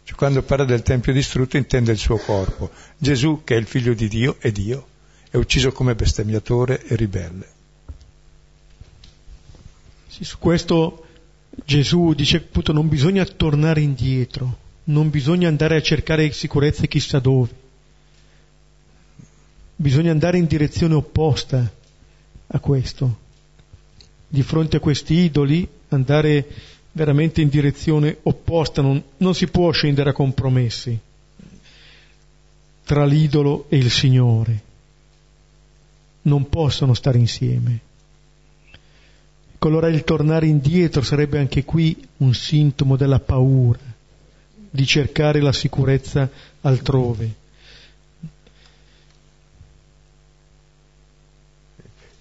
[0.04, 2.70] Cioè, quando parla del tempio distrutto intende il suo corpo.
[2.96, 4.86] Gesù, che è il figlio di Dio, è Dio,
[5.28, 7.58] è ucciso come bestemmiatore e ribelle.
[10.20, 11.06] Sì, su questo
[11.64, 17.48] Gesù dice appunto non bisogna tornare indietro, non bisogna andare a cercare sicurezze chissà dove,
[19.76, 21.72] bisogna andare in direzione opposta
[22.48, 23.18] a questo.
[24.28, 26.46] Di fronte a questi idoli andare
[26.92, 30.98] veramente in direzione opposta, non, non si può scendere a compromessi.
[32.84, 34.62] tra l'idolo e il Signore.
[36.22, 37.88] Non possono stare insieme.
[39.62, 43.78] Allora il tornare indietro sarebbe anche qui un sintomo della paura,
[44.70, 46.28] di cercare la sicurezza
[46.62, 47.34] altrove.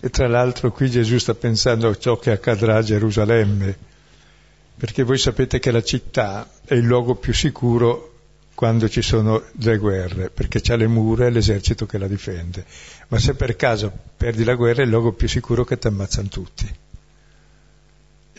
[0.02, 3.78] E tra l'altro qui Gesù sta pensando a ciò che accadrà a Gerusalemme,
[4.76, 8.16] perché voi sapete che la città è il luogo più sicuro
[8.54, 12.66] quando ci sono le guerre, perché c'è le mura e l'esercito che la difende.
[13.08, 16.28] Ma se per caso perdi la guerra è il luogo più sicuro che ti ammazzano
[16.28, 16.88] tutti.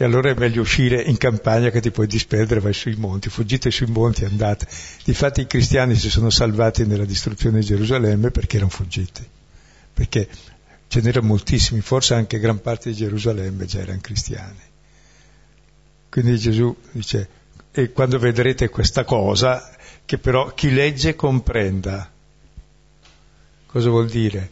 [0.01, 3.71] E allora è meglio uscire in campagna che ti puoi disperdere, vai sui monti, fuggite
[3.71, 4.67] sui monti, andate.
[5.05, 9.23] Difatti i cristiani si sono salvati nella distruzione di Gerusalemme perché erano fuggiti,
[9.93, 10.27] perché
[10.89, 14.61] ce n'erano moltissimi, forse anche gran parte di Gerusalemme già erano cristiani.
[16.09, 17.29] Quindi Gesù dice,
[17.71, 19.71] e quando vedrete questa cosa,
[20.07, 22.11] che però chi legge comprenda.
[23.67, 24.51] Cosa vuol dire?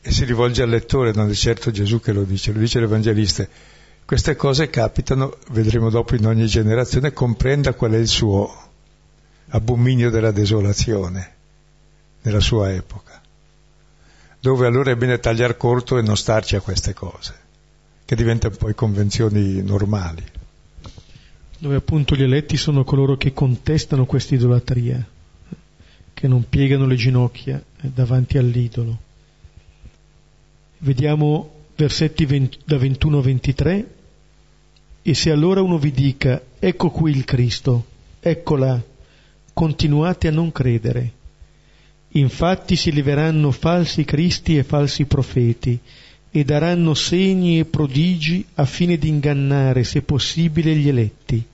[0.00, 3.46] E si rivolge al lettore, non è certo Gesù che lo dice, lo dice l'Evangelista.
[4.04, 8.52] Queste cose capitano, vedremo dopo in ogni generazione, comprenda qual è il suo
[9.48, 11.32] abominio della desolazione
[12.22, 13.20] nella sua epoca,
[14.40, 17.34] dove allora è bene tagliare corto e non starci a queste cose,
[18.04, 20.42] che diventano poi convenzioni normali
[21.64, 25.02] dove appunto gli eletti sono coloro che contestano questa idolatria,
[26.12, 28.98] che non piegano le ginocchia davanti all'idolo.
[30.76, 33.94] Vediamo versetti 20, da 21 a 23,
[35.02, 37.84] e se allora uno vi dica, ecco qui il Cristo,
[38.20, 38.82] eccola,
[39.52, 41.12] continuate a non credere.
[42.16, 45.78] Infatti si leveranno falsi cristi e falsi profeti,
[46.30, 51.44] e daranno segni e prodigi a fine di ingannare, se possibile, gli eletti.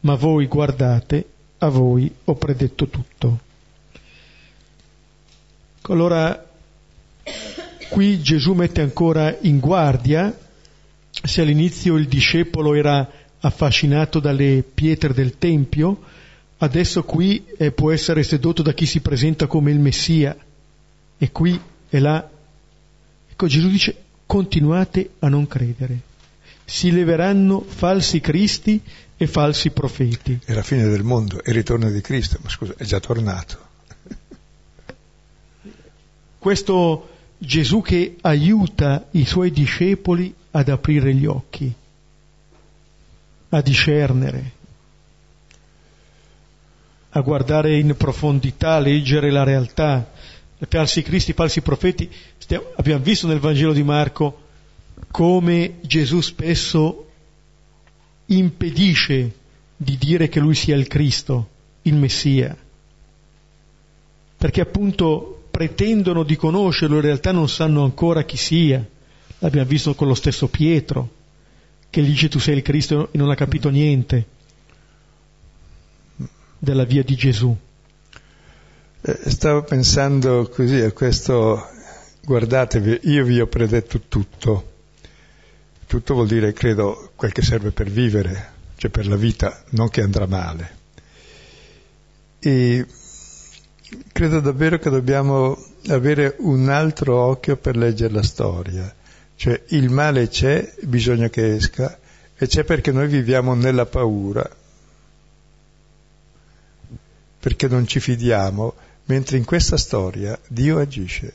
[0.00, 1.26] Ma voi guardate,
[1.58, 3.40] a voi ho predetto tutto.
[5.82, 6.50] Allora,
[7.94, 10.36] qui Gesù mette ancora in guardia,
[11.10, 16.00] se all'inizio il discepolo era affascinato dalle pietre del Tempio,
[16.58, 20.36] adesso qui eh, può essere sedotto da chi si presenta come il Messia,
[21.16, 22.28] e qui e là
[23.30, 26.00] Ecco, Gesù dice continuate a non credere.
[26.64, 28.80] Si leveranno falsi cristi
[29.16, 30.40] e falsi profeti.
[30.44, 33.58] È la fine del mondo, è il ritorno di Cristo, ma scusa, è già tornato.
[36.40, 37.13] Questo
[37.44, 41.72] Gesù che aiuta i suoi discepoli ad aprire gli occhi,
[43.50, 44.52] a discernere,
[47.10, 50.10] a guardare in profondità, a leggere la realtà,
[50.68, 52.10] falsi cristi, falsi profeti.
[52.38, 54.42] Stiamo, abbiamo visto nel Vangelo di Marco
[55.10, 57.10] come Gesù spesso
[58.26, 59.32] impedisce
[59.76, 61.48] di dire che lui sia il Cristo,
[61.82, 62.56] il Messia,
[64.36, 68.84] perché appunto pretendono di conoscerlo, in realtà non sanno ancora chi sia.
[69.38, 71.08] L'abbiamo visto con lo stesso Pietro,
[71.90, 74.26] che gli dice tu sei il Cristo e non ha capito niente
[76.58, 77.56] della via di Gesù.
[79.00, 81.68] Eh, stavo pensando così a questo,
[82.24, 84.72] guardatevi, io vi ho predetto tutto.
[85.86, 90.02] Tutto vuol dire, credo, quel che serve per vivere, cioè per la vita, non che
[90.02, 90.76] andrà male.
[92.40, 92.84] E
[94.12, 95.56] credo davvero che dobbiamo
[95.88, 98.94] avere un altro occhio per leggere la storia.
[99.36, 101.98] Cioè il male c'è, bisogna che esca,
[102.36, 104.48] e c'è perché noi viviamo nella paura,
[107.40, 108.74] perché non ci fidiamo
[109.06, 111.32] Mentre in questa storia Dio agisce.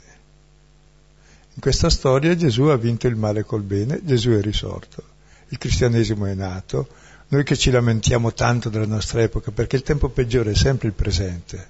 [1.53, 5.03] In questa storia Gesù ha vinto il male col bene, Gesù è risorto,
[5.49, 6.87] il cristianesimo è nato,
[7.27, 10.93] noi che ci lamentiamo tanto della nostra epoca, perché il tempo peggiore è sempre il
[10.93, 11.67] presente,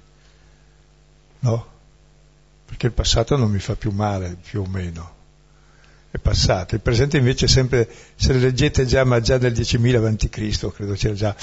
[1.40, 1.66] no?
[2.66, 5.14] Perché il passato non mi fa più male, più o meno,
[6.10, 6.74] è passato.
[6.74, 11.14] Il presente invece è sempre, se leggete già, ma già nel 10.000 a.C., credo c'era
[11.14, 11.36] già,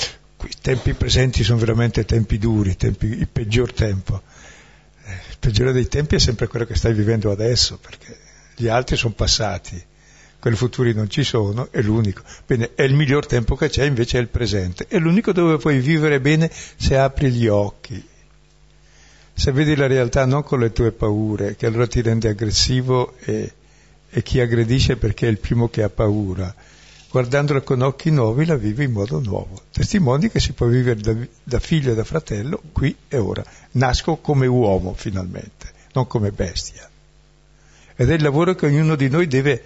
[0.43, 4.21] i tempi presenti sono veramente tempi duri, tempi, il peggior tempo
[5.29, 8.17] il peggiore dei tempi è sempre quello che stai vivendo adesso, perché
[8.55, 9.81] gli altri sono passati,
[10.39, 12.23] quelli futuri non ci sono, è l'unico.
[12.45, 14.85] Bene, è il miglior tempo che c'è, invece è il presente.
[14.87, 18.03] È l'unico dove puoi vivere bene se apri gli occhi.
[19.37, 23.53] Se vedi la realtà non con le tue paure, che allora ti rende aggressivo e,
[24.09, 26.53] e chi aggredisce perché è il primo che ha paura
[27.09, 29.61] guardandola con occhi nuovi la vive in modo nuovo.
[29.71, 33.43] Testimoni che si può vivere da, da figlio e da fratello qui e ora.
[33.71, 36.87] Nasco come uomo finalmente, non come bestia.
[37.95, 39.63] Ed è il lavoro che ognuno di noi deve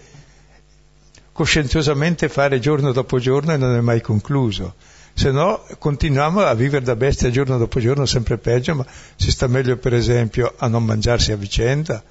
[1.31, 4.75] coscienziosamente fare giorno dopo giorno e non è mai concluso.
[5.21, 9.45] Se no continuiamo a vivere da bestia giorno dopo giorno sempre peggio, ma si sta
[9.45, 12.03] meglio per esempio a non mangiarsi a vicenda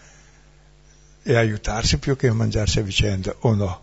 [1.21, 3.81] e aiutarsi più che a mangiarsi a vicenda, o no?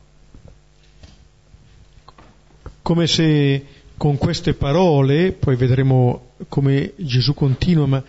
[2.82, 3.65] Come se
[3.97, 8.01] con queste parole, poi vedremo come Gesù continua, ma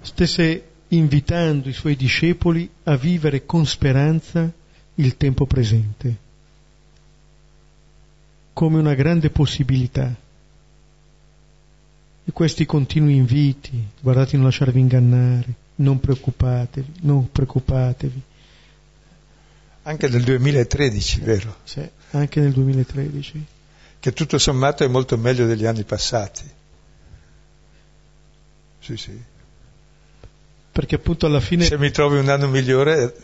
[0.00, 4.50] stesse invitando i suoi discepoli a vivere con speranza
[4.94, 6.16] il tempo presente,
[8.54, 10.22] come una grande possibilità.
[12.26, 18.22] E questi continui inviti, guardate di non lasciarvi ingannare, non preoccupatevi, non preoccupatevi.
[19.82, 21.56] Anche nel 2013, vero?
[21.64, 23.44] Sì, anche nel 2013.
[24.00, 26.42] Che tutto sommato è molto meglio degli anni passati.
[28.80, 29.22] Sì, sì.
[30.72, 31.64] Perché appunto alla fine...
[31.64, 33.14] Se mi trovi un anno migliore,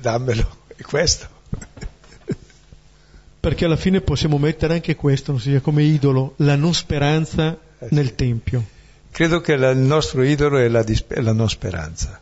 [0.00, 1.28] dammelo, è questo.
[3.40, 7.58] Perché alla fine possiamo mettere anche questo, non si dice, come idolo, la non speranza
[7.88, 8.78] nel Tempio.
[9.10, 12.20] Credo che la, il nostro idolo è la, è la non speranza,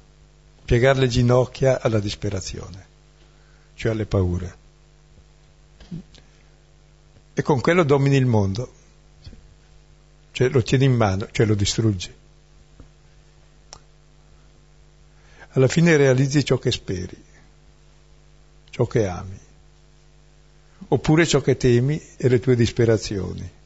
[0.64, 2.86] piegare le ginocchia alla disperazione,
[3.74, 4.56] cioè alle paure.
[7.34, 8.72] E con quello domini il mondo,
[10.32, 12.12] cioè lo tieni in mano, cioè lo distruggi.
[15.50, 17.24] Alla fine realizzi ciò che speri,
[18.70, 19.38] ciò che ami,
[20.88, 23.56] oppure ciò che temi e le tue disperazioni.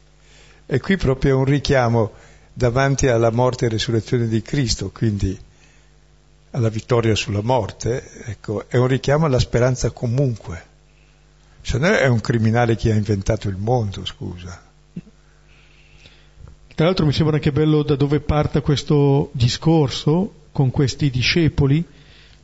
[0.73, 2.12] E qui proprio è un richiamo
[2.51, 5.39] davanti alla morte e resurrezione di Cristo, quindi
[6.53, 10.64] alla vittoria sulla morte, ecco, è un richiamo alla speranza comunque.
[11.61, 14.62] Se no è un criminale che ha inventato il mondo, scusa.
[16.75, 21.85] Tra l'altro mi sembra anche bello da dove parta questo discorso con questi discepoli,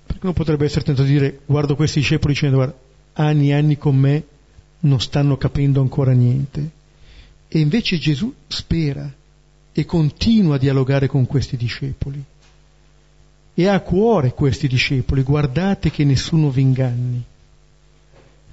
[0.04, 2.76] perché uno potrebbe essere tentato di dire guardo questi discepoli dicendo guarda,
[3.14, 4.22] anni e anni con me
[4.80, 6.76] non stanno capendo ancora niente.
[7.48, 9.10] E invece Gesù spera
[9.72, 12.22] e continua a dialogare con questi discepoli.
[13.54, 17.24] E ha a cuore questi discepoli, guardate che nessuno vi inganni.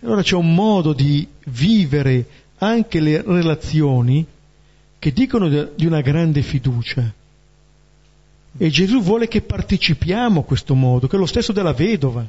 [0.02, 2.26] Allora c'è un modo di vivere
[2.58, 4.26] anche le relazioni
[4.98, 7.14] che dicono di una grande fiducia.
[8.58, 12.26] E Gesù vuole che partecipiamo a questo modo, che è lo stesso della vedova,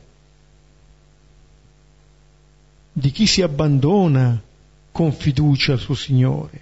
[2.93, 4.43] di chi si abbandona
[4.97, 6.61] con fiducia al suo Signore,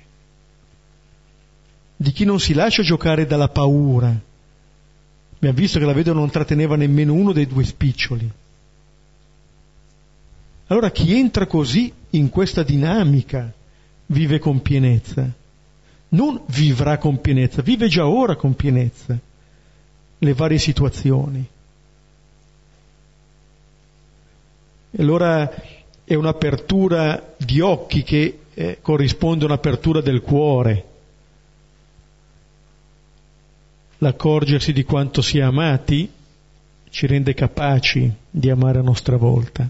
[1.95, 4.13] di chi non si lascia giocare dalla paura.
[5.37, 8.29] Abbiamo visto che la vedova non tratteneva nemmeno uno dei due spiccioli.
[10.67, 13.53] Allora chi entra così in questa dinamica
[14.07, 15.31] vive con pienezza.
[16.09, 19.17] Non vivrà con pienezza, vive già ora con pienezza
[20.19, 21.49] le varie situazioni.
[24.91, 25.49] E allora
[26.05, 30.85] è un'apertura di occhi che eh, corrisponde a un'apertura del cuore.
[33.99, 36.11] L'accorgersi di quanto si è amati
[36.91, 39.69] ci rende capaci di amare a nostra volta.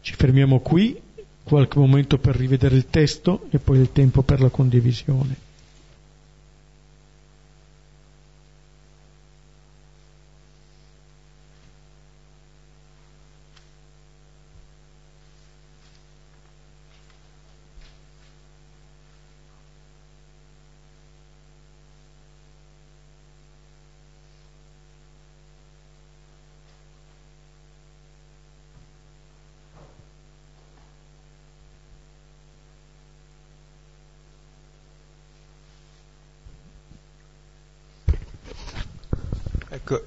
[0.00, 1.00] Ci fermiamo qui,
[1.44, 5.50] qualche momento per rivedere il testo e poi il tempo per la condivisione.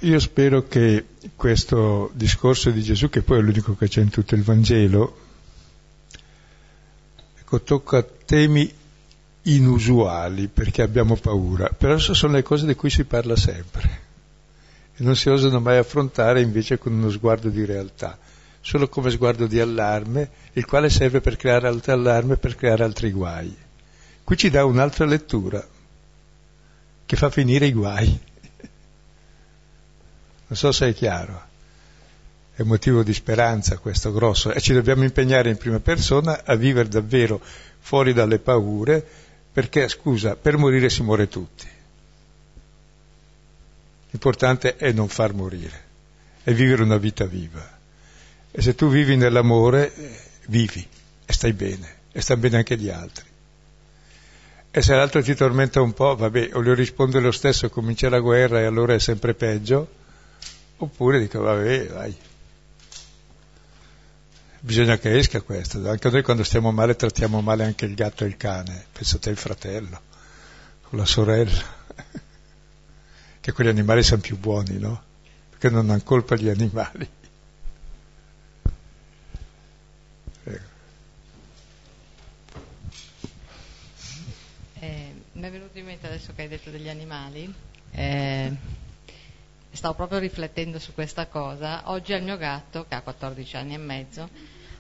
[0.06, 4.36] Io spero che questo discorso di Gesù, che poi è l'unico che c'è in tutto
[4.36, 5.18] il Vangelo,
[7.40, 8.72] ecco, tocca temi
[9.44, 14.04] inusuali perché abbiamo paura, però sono le cose di cui si parla sempre
[14.96, 18.18] e non si osano mai affrontare invece con uno sguardo di realtà,
[18.62, 23.12] solo come sguardo di allarme, il quale serve per creare altro allarme, per creare altri
[23.12, 23.56] guai.
[24.24, 25.68] Qui ci dà un'altra lettura
[27.06, 28.20] che fa finire i guai.
[30.48, 31.54] Non so se è chiaro.
[32.56, 36.88] È motivo di speranza questo grosso e ci dobbiamo impegnare in prima persona a vivere
[36.88, 37.42] davvero
[37.80, 39.06] fuori dalle paure
[39.52, 41.68] perché, scusa, per morire si muore tutti.
[44.12, 45.84] L'importante è non far morire,
[46.44, 47.78] è vivere una vita viva.
[48.52, 49.92] E se tu vivi nell'amore,
[50.48, 50.86] vivi
[51.26, 53.26] e stai bene, e stanno bene anche gli altri.
[54.72, 58.20] E se l'altro ti tormenta un po', vabbè, o gli risponde lo stesso, comincia la
[58.20, 59.88] guerra e allora è sempre peggio,
[60.78, 62.16] Oppure dico, vabbè, vai.
[64.60, 68.28] Bisogna che esca questo, anche noi quando stiamo male trattiamo male anche il gatto e
[68.28, 70.02] il cane, pensate al fratello,
[70.90, 71.64] o la sorella,
[73.40, 75.04] che quegli animali sono più buoni, no?
[75.52, 77.08] Perché non hanno colpa gli animali.
[84.80, 87.54] Eh, mi è venuto in mente adesso che hai detto degli animali,
[87.92, 88.52] eh,
[89.86, 91.92] stavo proprio riflettendo su questa cosa.
[91.92, 94.28] Oggi al mio gatto, che ha 14 anni e mezzo,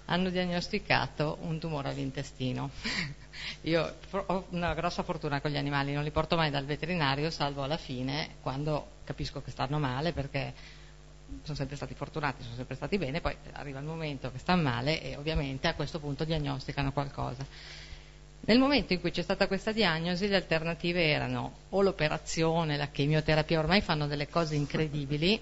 [0.06, 2.72] hanno diagnosticato un tumore all'intestino.
[3.62, 7.62] Io ho una grossa fortuna con gli animali, non li porto mai dal veterinario, salvo
[7.62, 10.56] alla fine, quando capisco che stanno male, perché
[11.44, 15.04] sono sempre stati fortunati, sono sempre stati bene, poi arriva il momento che stanno male
[15.04, 17.46] e ovviamente a questo punto diagnosticano qualcosa.
[18.48, 23.58] Nel momento in cui c'è stata questa diagnosi le alternative erano o l'operazione, la chemioterapia,
[23.58, 25.40] ormai fanno delle cose incredibili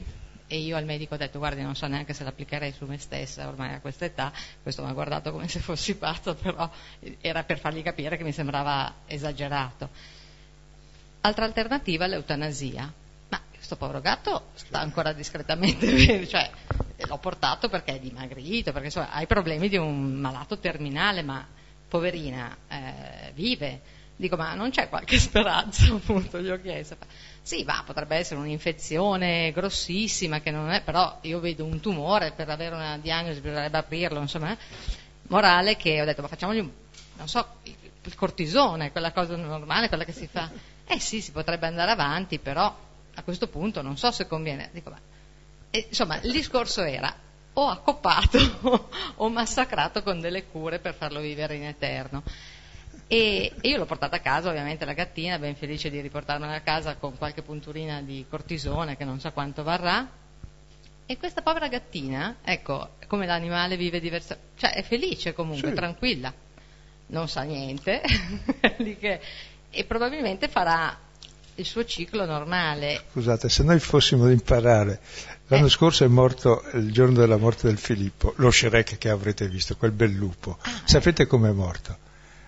[0.47, 3.47] e io al medico ho detto guardi non so neanche se l'applicherei su me stessa
[3.47, 4.31] ormai a questa età,
[4.61, 6.69] questo mi ha guardato come se fossi pazzo, però
[7.19, 9.89] era per fargli capire che mi sembrava esagerato.
[11.21, 12.93] Altra alternativa l'eutanasia,
[13.27, 16.49] ma questo povero gatto sta ancora discretamente bene, cioè
[17.05, 21.45] l'ho portato perché è dimagrito, perché insomma, ha i problemi di un malato terminale, ma
[21.93, 23.81] poverina, eh, vive.
[24.15, 25.93] Dico, ma non c'è qualche speranza?
[25.93, 26.97] Appunto, gli ho chiesto.
[27.43, 32.49] Sì, va, potrebbe essere un'infezione grossissima, che non è, però io vedo un tumore, per
[32.49, 34.57] avere una diagnosi bisognerebbe aprirlo, insomma.
[35.27, 36.71] Morale che ho detto, ma facciamogli un,
[37.17, 40.49] non so, il cortisone, quella cosa normale, quella che si fa.
[40.85, 42.75] Eh sì, si potrebbe andare avanti, però
[43.13, 44.69] a questo punto non so se conviene.
[44.73, 44.99] Dico, ma...
[45.69, 47.13] E, insomma, il discorso era,
[47.53, 52.23] o accoppato o massacrato con delle cure per farlo vivere in eterno.
[53.07, 56.61] E, e io l'ho portata a casa, ovviamente la gattina, ben felice di riportarmela a
[56.61, 60.09] casa con qualche punturina di cortisone che non so quanto varrà.
[61.05, 65.75] E questa povera gattina, ecco, come l'animale vive diversamente, cioè è felice comunque, sì.
[65.75, 66.33] tranquilla,
[67.07, 68.01] non sa niente,
[69.69, 70.97] e probabilmente farà
[71.55, 73.03] il suo ciclo normale.
[73.11, 74.99] Scusate, se noi fossimo ad imparare,
[75.53, 75.69] l'anno eh.
[75.69, 79.91] scorso è morto il giorno della morte del Filippo, lo Shrek che avrete visto, quel
[79.91, 80.57] bel lupo.
[80.61, 81.97] Ah, Sapete com'è morto?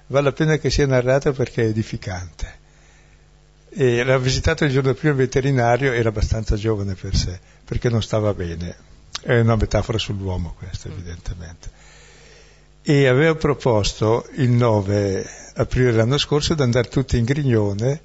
[0.08, 2.64] Vale la pena che sia narrato perché è edificante.
[3.70, 8.02] E l'ha visitato il giorno prima il veterinario, era abbastanza giovane per sé, perché non
[8.02, 8.76] stava bene.
[9.22, 11.70] È una metafora sull'uomo questa, evidentemente.
[12.82, 18.00] E aveva proposto il 9 aprile dell'anno scorso di andare tutti in Grignone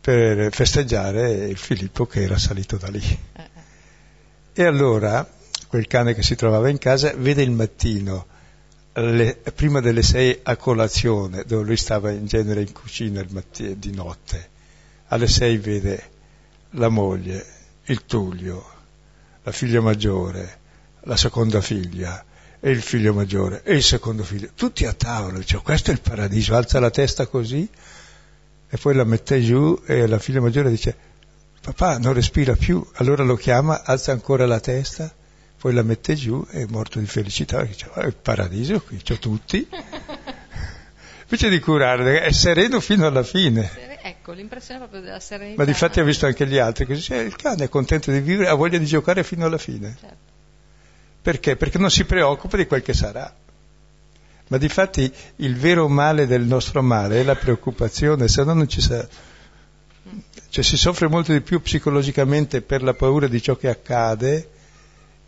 [0.00, 3.00] per festeggiare il Filippo che era salito da lì.
[3.00, 3.51] Eh, eh.
[4.54, 5.26] E allora
[5.66, 8.26] quel cane che si trovava in casa vede il mattino,
[8.92, 13.94] le, prima delle sei a colazione, dove lui stava in genere in cucina mattino, di
[13.94, 14.50] notte,
[15.06, 16.10] alle sei vede
[16.72, 17.46] la moglie,
[17.84, 18.64] il Tullio,
[19.42, 20.58] la figlia maggiore,
[21.04, 22.22] la seconda figlia
[22.60, 26.00] e il figlio maggiore e il secondo figlio, tutti a tavola, dice questo è il
[26.02, 27.66] paradiso, alza la testa così
[28.68, 31.10] e poi la mette giù e la figlia maggiore dice
[31.62, 35.14] papà non respira più, allora lo chiama, alza ancora la testa,
[35.56, 39.00] poi la mette giù e è morto di felicità, dice oh, è il paradiso qui,
[39.00, 39.66] c'ho tutti.
[41.22, 43.70] Invece di curare, è sereno fino alla fine.
[44.02, 45.56] Ecco, l'impressione proprio della serenità.
[45.56, 48.20] Ma di fatti ha visto anche gli altri, che dice, il cane è contento di
[48.20, 49.96] vivere, ha voglia di giocare fino alla fine.
[49.98, 50.16] Certo.
[51.22, 51.54] Perché?
[51.54, 53.32] Perché non si preoccupa di quel che sarà.
[54.48, 58.68] Ma di fatti il vero male del nostro male è la preoccupazione, se no non
[58.68, 59.06] ci sa...
[60.52, 64.50] Cioè si soffre molto di più psicologicamente per la paura di ciò che accade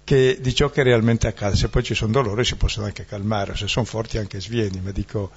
[0.05, 1.57] che di ciò che realmente accade.
[1.57, 4.91] Se poi ci sono dolori si possono anche calmare, se sono forti anche svieni, ma
[4.91, 5.31] dico,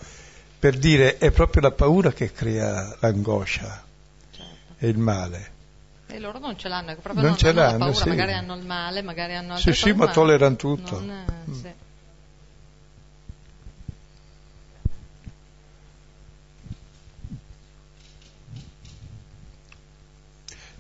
[0.59, 3.81] per dire, è proprio la paura che crea l'angoscia
[4.29, 4.51] certo.
[4.77, 5.51] e il male.
[6.07, 8.09] E loro non ce l'hanno, proprio non, non ce l'hanno, paura, sì.
[8.09, 10.99] magari hanno il male, magari hanno altre Sì, sì, ma tollerano tutto.
[10.99, 11.53] Non, mm.
[11.53, 11.71] sì.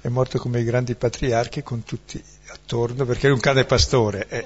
[0.07, 4.27] È morto come i grandi patriarchi con tutti attorno, perché è un cane pastore.
[4.29, 4.45] Eh.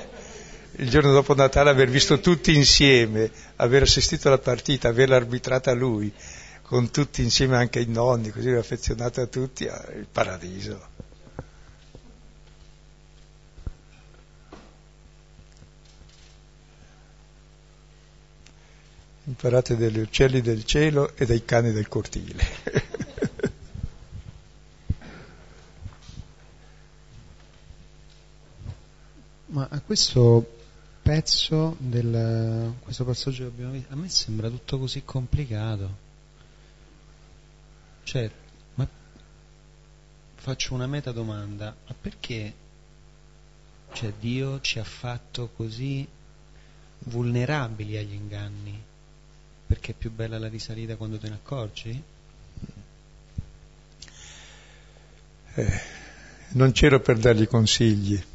[0.77, 6.11] Il giorno dopo Natale aver visto tutti insieme, aver assistito alla partita, averla arbitrata lui,
[6.63, 10.89] con tutti insieme anche i nonni, così affezionato a tutti, è il paradiso.
[19.25, 23.09] Imparate dagli uccelli del cielo e dai cani del cortile.
[29.51, 30.59] Ma a questo
[31.01, 35.97] pezzo del questo passaggio che abbiamo visto, a me sembra tutto così complicato.
[38.03, 38.31] Cioè,
[38.75, 38.87] ma
[40.35, 42.53] faccio una meta domanda, ma perché
[43.91, 46.07] cioè, Dio ci ha fatto così
[46.99, 48.81] vulnerabili agli inganni,
[49.67, 52.03] perché è più bella la risalita quando te ne accorgi?
[55.55, 55.81] Eh,
[56.51, 58.29] non c'ero per dargli consigli.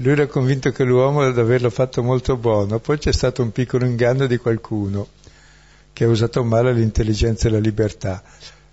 [0.00, 3.84] Lui era convinto che l'uomo ad averlo fatto molto buono, poi c'è stato un piccolo
[3.84, 5.08] inganno di qualcuno
[5.92, 8.22] che ha usato male l'intelligenza e la libertà,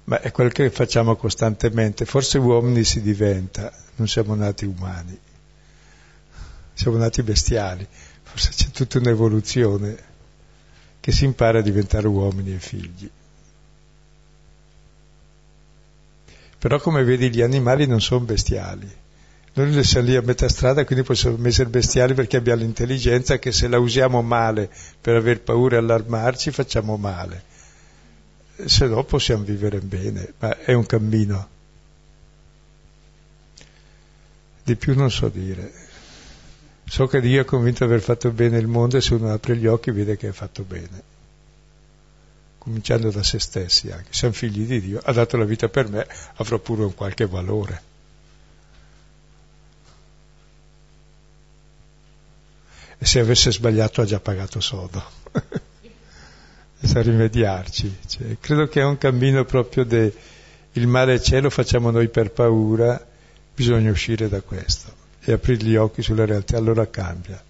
[0.05, 2.05] ma è quello che facciamo costantemente.
[2.05, 5.19] Forse uomini si diventa, non siamo nati umani,
[6.73, 7.85] siamo nati bestiali,
[8.23, 9.97] forse c'è tutta un'evoluzione
[11.01, 13.09] che si impara a diventare uomini e figli.
[16.57, 19.05] Però come vedi gli animali non sono bestiali.
[19.57, 23.67] Noi siamo lì a metà strada, quindi possiamo essere bestiali perché abbiamo l'intelligenza che se
[23.67, 24.69] la usiamo male
[25.01, 27.43] per aver paura e allarmarci facciamo male.
[28.65, 31.47] Se no possiamo vivere bene, ma è un cammino.
[34.63, 35.71] Di più non so dire.
[36.85, 39.57] So che Dio è convinto di aver fatto bene il mondo e se uno apre
[39.57, 41.15] gli occhi vede che è fatto bene
[42.59, 44.09] cominciando da se stessi anche.
[44.11, 46.05] Siamo figli di Dio, ha dato la vita per me,
[46.35, 47.95] avrò pure un qualche valore.
[52.99, 55.03] E se avesse sbagliato ha già pagato sodo.
[56.79, 57.97] Sa rimediarci.
[58.07, 60.13] Cioè, credo che è un cammino proprio del
[60.87, 63.03] male e cielo facciamo noi per paura,
[63.53, 67.43] bisogna uscire da questo e aprire gli occhi sulla realtà, allora cambia.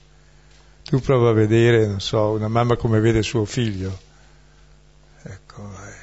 [0.83, 3.99] Tu prova a vedere, non so, una mamma come vede suo figlio,
[5.21, 5.93] ecco, eh,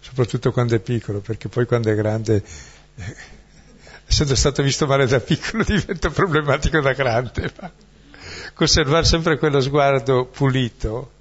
[0.00, 2.42] soprattutto quando è piccolo, perché poi quando è grande,
[2.96, 3.16] eh,
[4.06, 7.52] essendo stato visto male da piccolo, diventa problematico da grande.
[8.60, 11.12] Conservare sempre quello sguardo pulito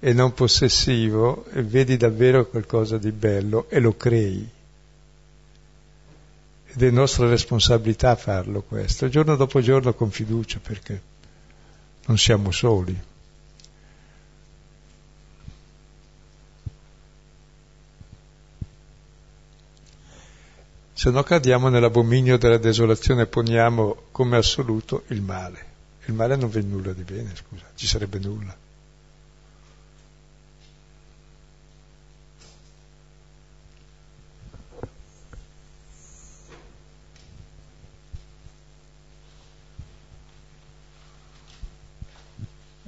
[0.00, 4.50] e non possessivo, e vedi davvero qualcosa di bello e lo crei.
[6.66, 11.00] Ed è nostra responsabilità farlo questo, giorno dopo giorno con fiducia, perché
[12.06, 13.00] non siamo soli.
[20.94, 25.65] se no cadiamo nell'abominio della desolazione e poniamo come assoluto il male.
[26.06, 28.56] Il male non v'è nulla di bene, scusa, ci sarebbe nulla.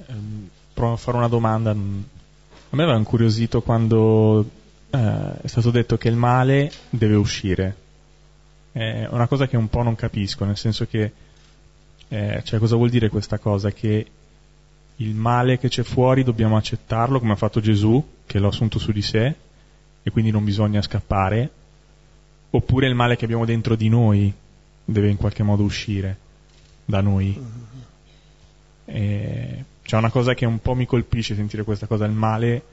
[0.07, 1.71] Ehm, provo a fare una domanda.
[1.71, 4.49] A me aveva incuriosito quando
[4.89, 7.87] eh, è stato detto che il male deve uscire
[8.71, 11.11] è una cosa che un po' non capisco, nel senso che,
[12.09, 13.71] eh, cioè cosa vuol dire questa cosa?
[13.71, 14.05] Che
[14.97, 18.91] il male che c'è fuori dobbiamo accettarlo come ha fatto Gesù, che l'ha assunto su
[18.91, 19.35] di sé,
[20.03, 21.49] e quindi non bisogna scappare,
[22.49, 24.33] oppure il male che abbiamo dentro di noi
[24.83, 26.17] deve in qualche modo uscire
[26.83, 27.39] da noi.
[28.85, 32.63] E c'è una cosa che un po' mi colpisce sentire questa cosa, il male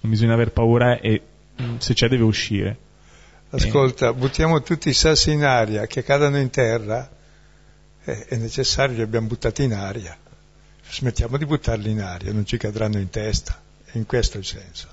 [0.00, 1.20] non bisogna aver paura e
[1.78, 2.76] se c'è deve uscire.
[3.50, 7.08] Ascolta, buttiamo tutti i sassi in aria che cadano in terra,
[8.04, 10.16] eh, è necessario, li abbiamo buttati in aria.
[10.90, 13.60] Smettiamo di buttarli in aria, non ci cadranno in testa.
[13.84, 14.88] E in questo il senso.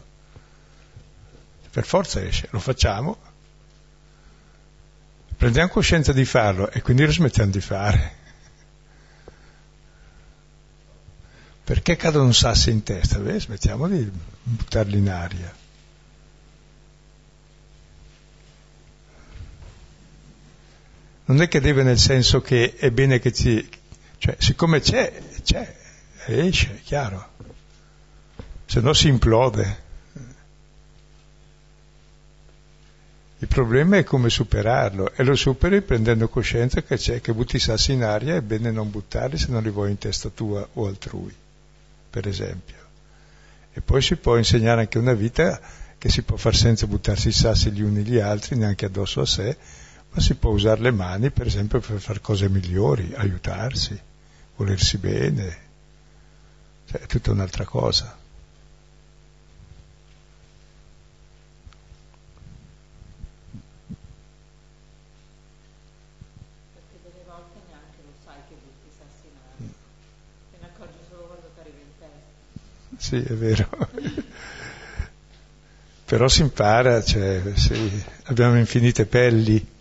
[1.71, 3.17] Per forza esce, lo facciamo,
[5.37, 8.17] prendiamo coscienza di farlo e quindi lo smettiamo di fare.
[11.63, 13.19] Perché cadono sassi in testa?
[13.19, 14.09] Beh, smettiamo di
[14.41, 15.58] buttarli in aria.
[21.29, 23.67] Non è che deve nel senso che è bene che ci...
[24.17, 25.75] cioè siccome c'è, c'è,
[26.25, 27.29] esce, è chiaro,
[28.65, 29.87] se no si implode.
[33.41, 37.59] Il problema è come superarlo e lo superi prendendo coscienza che c'è, che butti i
[37.59, 40.87] sassi in aria, è bene non buttarli se non li vuoi in testa tua o
[40.87, 41.33] altrui,
[42.09, 42.75] per esempio.
[43.71, 45.61] E poi si può insegnare anche una vita
[45.97, 49.25] che si può far senza buttarsi i sassi gli uni gli altri, neanche addosso a
[49.25, 49.57] sé,
[50.11, 53.99] ma si può usare le mani per esempio per fare cose migliori, aiutarsi,
[54.55, 55.57] volersi bene,
[56.85, 58.17] cioè, è tutta un'altra cosa.
[66.73, 69.73] Perché delle volte neanche lo sai che butti sassi in aria,
[70.51, 72.97] te ne accorgi solo quando ti arriva in testa.
[72.97, 73.69] Sì, è vero.
[76.05, 79.77] Però si impara, cioè, sì, abbiamo infinite pelli.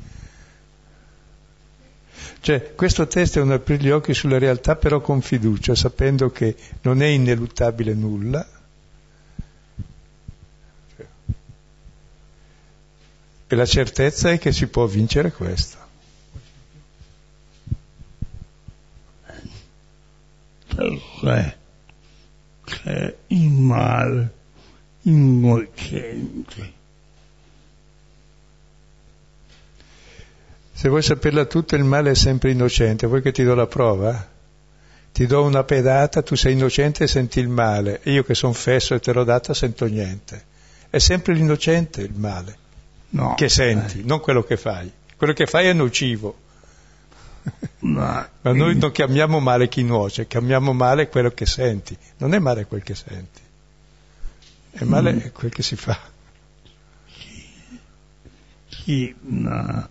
[2.48, 6.56] Cioè, questo testo è un aprire gli occhi sulla realtà, però con fiducia, sapendo che
[6.80, 8.48] non è ineluttabile nulla.
[13.46, 15.76] E la certezza è che si può vincere questo.
[21.20, 21.56] Cioè,
[23.28, 24.32] male
[25.02, 26.77] innocente.
[30.78, 33.08] Se vuoi saperla tutta, il male è sempre innocente.
[33.08, 34.28] Vuoi che ti do la prova?
[35.10, 37.98] Ti do una pedata, tu sei innocente e senti il male.
[38.04, 40.44] Io che sono fesso e te l'ho data sento niente.
[40.88, 42.56] È sempre l'innocente il male
[43.08, 44.88] No, che senti, eh, non quello che fai.
[45.16, 46.38] Quello che fai è nocivo.
[47.80, 51.98] ma, Ma noi non chiamiamo male chi nuoce, chiamiamo male quello che senti.
[52.18, 53.40] Non è male quel che senti.
[54.70, 55.20] È male Mm.
[55.32, 55.98] quel che si fa.
[58.68, 59.88] sì, ma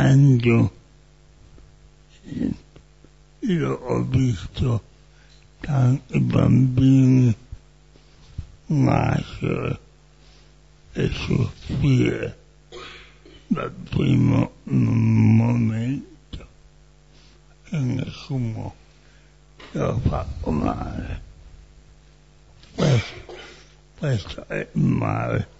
[0.00, 0.72] quando
[3.40, 4.82] io ho visto
[5.60, 7.36] tanti bambini
[8.66, 9.78] nascere
[10.92, 12.38] e soffrire
[13.46, 16.46] dal primo momento
[17.68, 18.74] e nessuno
[19.72, 21.22] ha fatto male.
[22.74, 23.36] Questo,
[23.98, 25.59] questo è il male.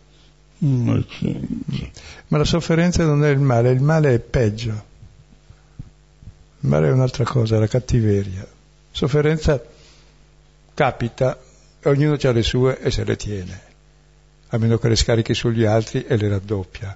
[0.62, 4.89] Ma la sofferenza non è il male, il male è peggio.
[6.61, 8.47] Il male è un'altra cosa, la cattiveria.
[8.91, 9.62] Sofferenza
[10.74, 11.39] capita,
[11.85, 13.61] ognuno ha le sue e se le tiene,
[14.49, 16.95] a meno che le scarichi sugli altri e le raddoppia.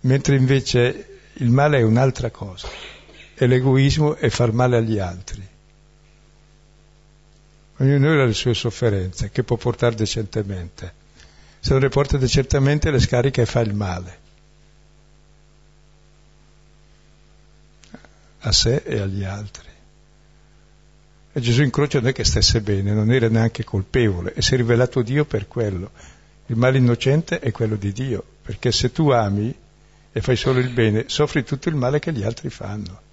[0.00, 2.68] Mentre invece il male è un'altra cosa,
[3.34, 5.46] è l'egoismo e far male agli altri.
[7.76, 10.97] Ognuno ha le sue sofferenze che può portare decentemente.
[11.60, 14.26] Se non le porta decentemente le scarica e fa il male.
[18.40, 19.66] a sé e agli altri.
[21.32, 25.02] E Gesù incrocia noi che stesse bene, non era neanche colpevole e si è rivelato
[25.02, 25.90] Dio per quello.
[26.46, 29.54] Il male innocente è quello di Dio, perché se tu ami
[30.10, 33.06] e fai solo il bene, soffri tutto il male che gli altri fanno.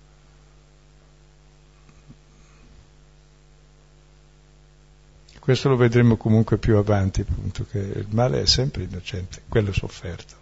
[5.45, 10.33] Questo lo vedremo comunque più avanti, appunto, che il male è sempre innocente, quello sofferto.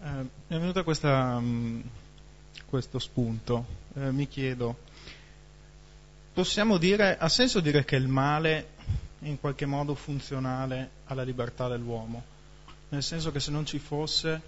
[0.00, 0.08] Eh,
[0.46, 0.84] mi è venuto
[1.40, 1.82] mh,
[2.66, 3.66] questo spunto.
[3.94, 4.78] Eh, mi chiedo,
[6.32, 8.68] possiamo dire, ha senso dire che il male
[9.18, 12.34] è in qualche modo funzionale alla libertà dell'uomo?
[12.88, 14.40] Nel senso che se non ci fosse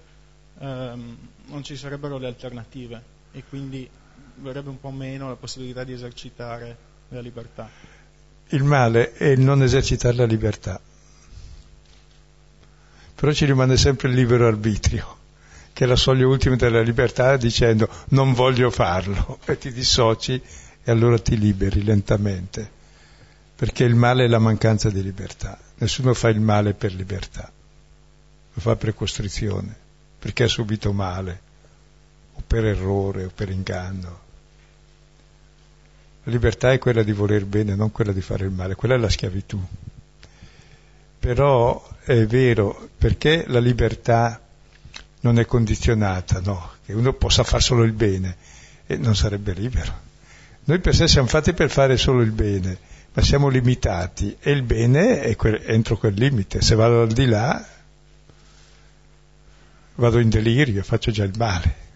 [0.58, 1.16] ehm,
[1.46, 3.02] non ci sarebbero le alternative
[3.32, 3.88] e quindi
[4.36, 6.76] verrebbe un po' meno la possibilità di esercitare
[7.08, 7.68] la libertà.
[8.48, 10.80] Il male è il non esercitare la libertà.
[13.14, 15.16] Però ci rimane sempre il libero arbitrio,
[15.72, 20.40] che è la soglia ultima della libertà dicendo non voglio farlo e ti dissoci
[20.84, 22.76] e allora ti liberi lentamente.
[23.56, 25.58] Perché il male è la mancanza di libertà.
[25.80, 27.50] Nessuno fa il male per libertà,
[28.52, 29.74] lo fa per costrizione,
[30.18, 31.40] perché ha subito male,
[32.34, 34.26] o per errore, o per inganno.
[36.24, 38.98] La libertà è quella di voler bene, non quella di fare il male, quella è
[38.98, 39.60] la schiavitù.
[41.20, 44.40] Però è vero, perché la libertà
[45.20, 48.36] non è condizionata, no, che uno possa fare solo il bene
[48.86, 50.06] e non sarebbe libero.
[50.64, 52.78] Noi per sé siamo fatti per fare solo il bene,
[53.18, 56.62] ma siamo limitati e il bene è quel, entro quel limite.
[56.62, 57.66] Se vado al di là,
[59.96, 61.86] vado in delirio, faccio già il male.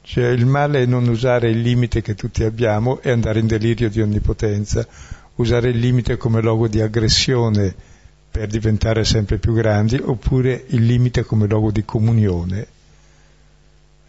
[0.00, 3.90] Cioè il male è non usare il limite che tutti abbiamo e andare in delirio
[3.90, 4.86] di onnipotenza,
[5.34, 7.91] usare il limite come luogo di aggressione
[8.32, 12.66] per diventare sempre più grandi, oppure il limite come luogo di comunione,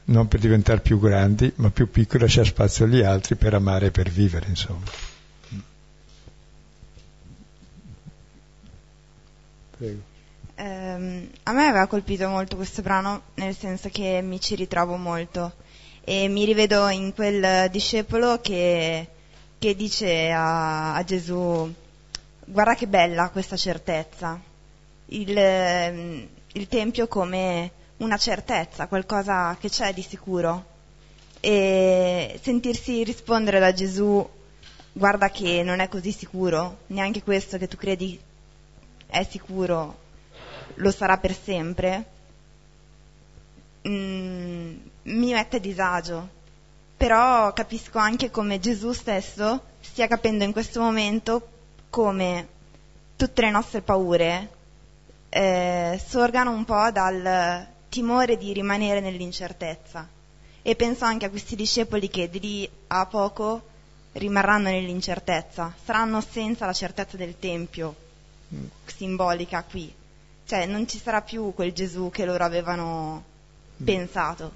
[0.06, 3.92] non per diventare più grandi, ma più piccoli, lasciare spazio agli altri per amare e
[3.92, 4.86] per vivere, insomma.
[9.78, 10.02] Prego.
[10.56, 15.56] Ehm, a me aveva colpito molto questo brano, nel senso che mi ci ritrovo molto
[16.06, 19.06] e mi rivedo in quel discepolo che,
[19.60, 21.74] che dice a, a Gesù,
[22.54, 24.40] guarda che bella questa certezza,
[25.08, 30.72] il, ehm, il Tempio come una certezza, qualcosa che c'è di sicuro.
[31.40, 34.26] E sentirsi rispondere da Gesù,
[34.92, 38.20] guarda che non è così sicuro, neanche questo che tu credi
[39.08, 40.02] è sicuro
[40.76, 42.06] lo sarà per sempre,
[43.88, 46.42] mm, mi mette a disagio.
[46.96, 51.48] Però capisco anche come Gesù stesso stia capendo in questo momento
[51.94, 52.48] come
[53.16, 54.50] tutte le nostre paure
[55.30, 60.08] eh, sorgano un po' dal timore di rimanere nell'incertezza.
[60.64, 63.62] E penso anche a questi discepoli che di lì a poco
[64.14, 67.94] rimarranno nell'incertezza, saranno senza la certezza del Tempio,
[68.88, 69.94] simbolica qui.
[70.48, 73.24] Cioè non ci sarà più quel Gesù che loro avevano
[73.84, 74.52] pensato.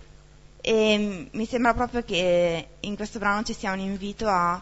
[0.60, 4.60] E mi sembra proprio che in questo brano ci sia un invito a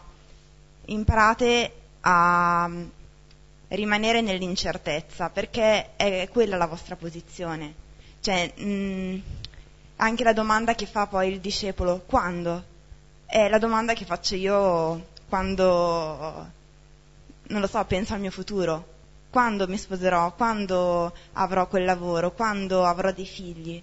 [0.84, 2.70] imparate a
[3.68, 7.74] rimanere nell'incertezza, perché è quella la vostra posizione.
[8.20, 9.22] Cioè, mh,
[9.96, 12.74] anche la domanda che fa poi il discepolo, quando?
[13.26, 16.50] È la domanda che faccio io quando,
[17.48, 18.94] non lo so, penso al mio futuro.
[19.28, 20.32] Quando mi sposerò?
[20.34, 22.30] Quando avrò quel lavoro?
[22.30, 23.82] Quando avrò dei figli?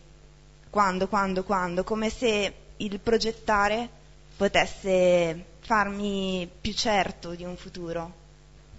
[0.70, 1.84] Quando, quando, quando?
[1.84, 3.90] Come se il progettare
[4.38, 8.22] potesse farmi più certo di un futuro,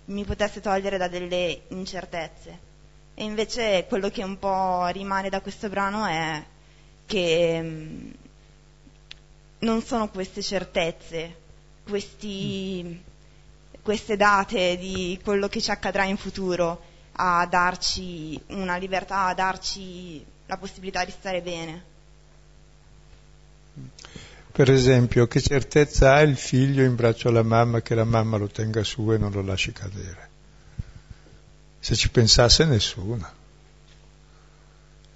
[0.06, 2.72] mi potesse togliere da delle incertezze.
[3.14, 6.44] E invece quello che un po' rimane da questo brano è
[7.06, 8.10] che mm,
[9.60, 11.36] non sono queste certezze,
[11.88, 13.02] questi,
[13.82, 20.24] queste date di quello che ci accadrà in futuro a darci una libertà, a darci
[20.46, 21.92] la possibilità di stare bene.
[24.54, 28.46] Per esempio, che certezza ha il figlio in braccio alla mamma che la mamma lo
[28.46, 30.28] tenga su e non lo lasci cadere?
[31.80, 33.28] Se ci pensasse nessuno.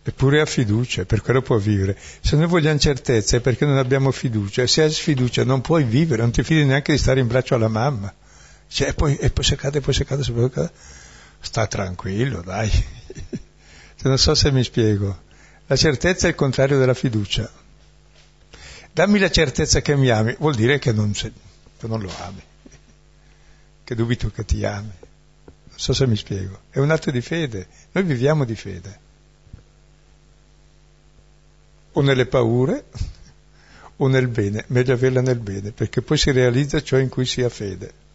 [0.02, 1.96] Eppure ha fiducia, per quello può vivere.
[2.20, 4.66] Se noi vogliamo certezza è perché non abbiamo fiducia.
[4.66, 7.68] Se hai sfiducia non puoi vivere, non ti fidi neanche di stare in braccio alla
[7.68, 8.12] mamma.
[8.66, 10.72] Cioè, e poi, e poi se cade, poi se cade, se poi cade.
[11.38, 12.68] Sta tranquillo, dai.
[14.02, 15.16] non so se mi spiego.
[15.68, 17.48] La certezza è il contrario della fiducia.
[18.92, 21.32] Dammi la certezza che mi ami, vuol dire che non, che
[21.86, 22.42] non lo ami,
[23.84, 24.92] che dubito che ti ami.
[25.44, 26.62] Non so se mi spiego.
[26.70, 27.68] È un atto di fede.
[27.92, 29.06] Noi viviamo di fede
[31.98, 32.84] o nelle paure
[33.96, 37.42] o nel bene, meglio averla nel bene, perché poi si realizza ciò in cui si
[37.42, 38.06] ha fede.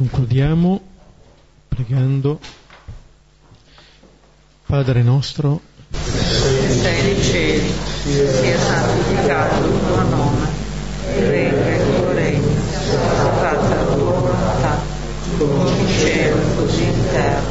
[0.00, 0.80] Concludiamo
[1.68, 2.40] pregando
[4.64, 5.60] Padre nostro
[5.90, 7.70] sei nei cieli,
[8.04, 10.46] sia santificato il tuo nome,
[11.04, 14.78] venga il tuo regno, sia fatta la tua volontà,
[15.36, 17.42] come in cielo così in terra.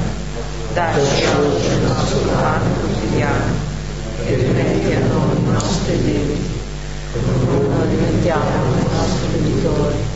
[0.73, 3.53] Dacci oggi il nostro pane quotidiano
[4.25, 6.59] e rimetti a noi i nostri debiti,
[7.13, 10.08] come noi rimettiamo ai nostri debitori,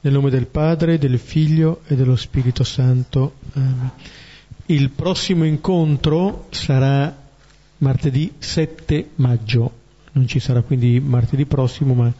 [0.00, 3.34] Nel nome del Padre, del Figlio e dello Spirito Santo.
[3.52, 3.90] Amen.
[4.66, 7.14] Il prossimo incontro sarà
[7.78, 9.72] martedì 7 maggio,
[10.12, 12.10] non ci sarà quindi martedì prossimo, ma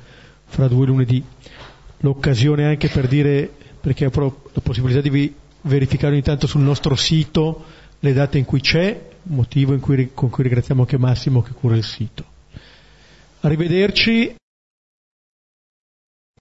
[0.44, 1.24] fra due lunedì.
[2.00, 3.50] L'occasione anche per dire,
[3.80, 7.64] perché avrò la possibilità di verificare ogni tanto sul nostro sito
[7.98, 11.84] le date in cui c'è, motivo cui, con cui ringraziamo anche Massimo che cura il
[11.84, 12.31] sito.
[13.42, 14.34] Arrivederci.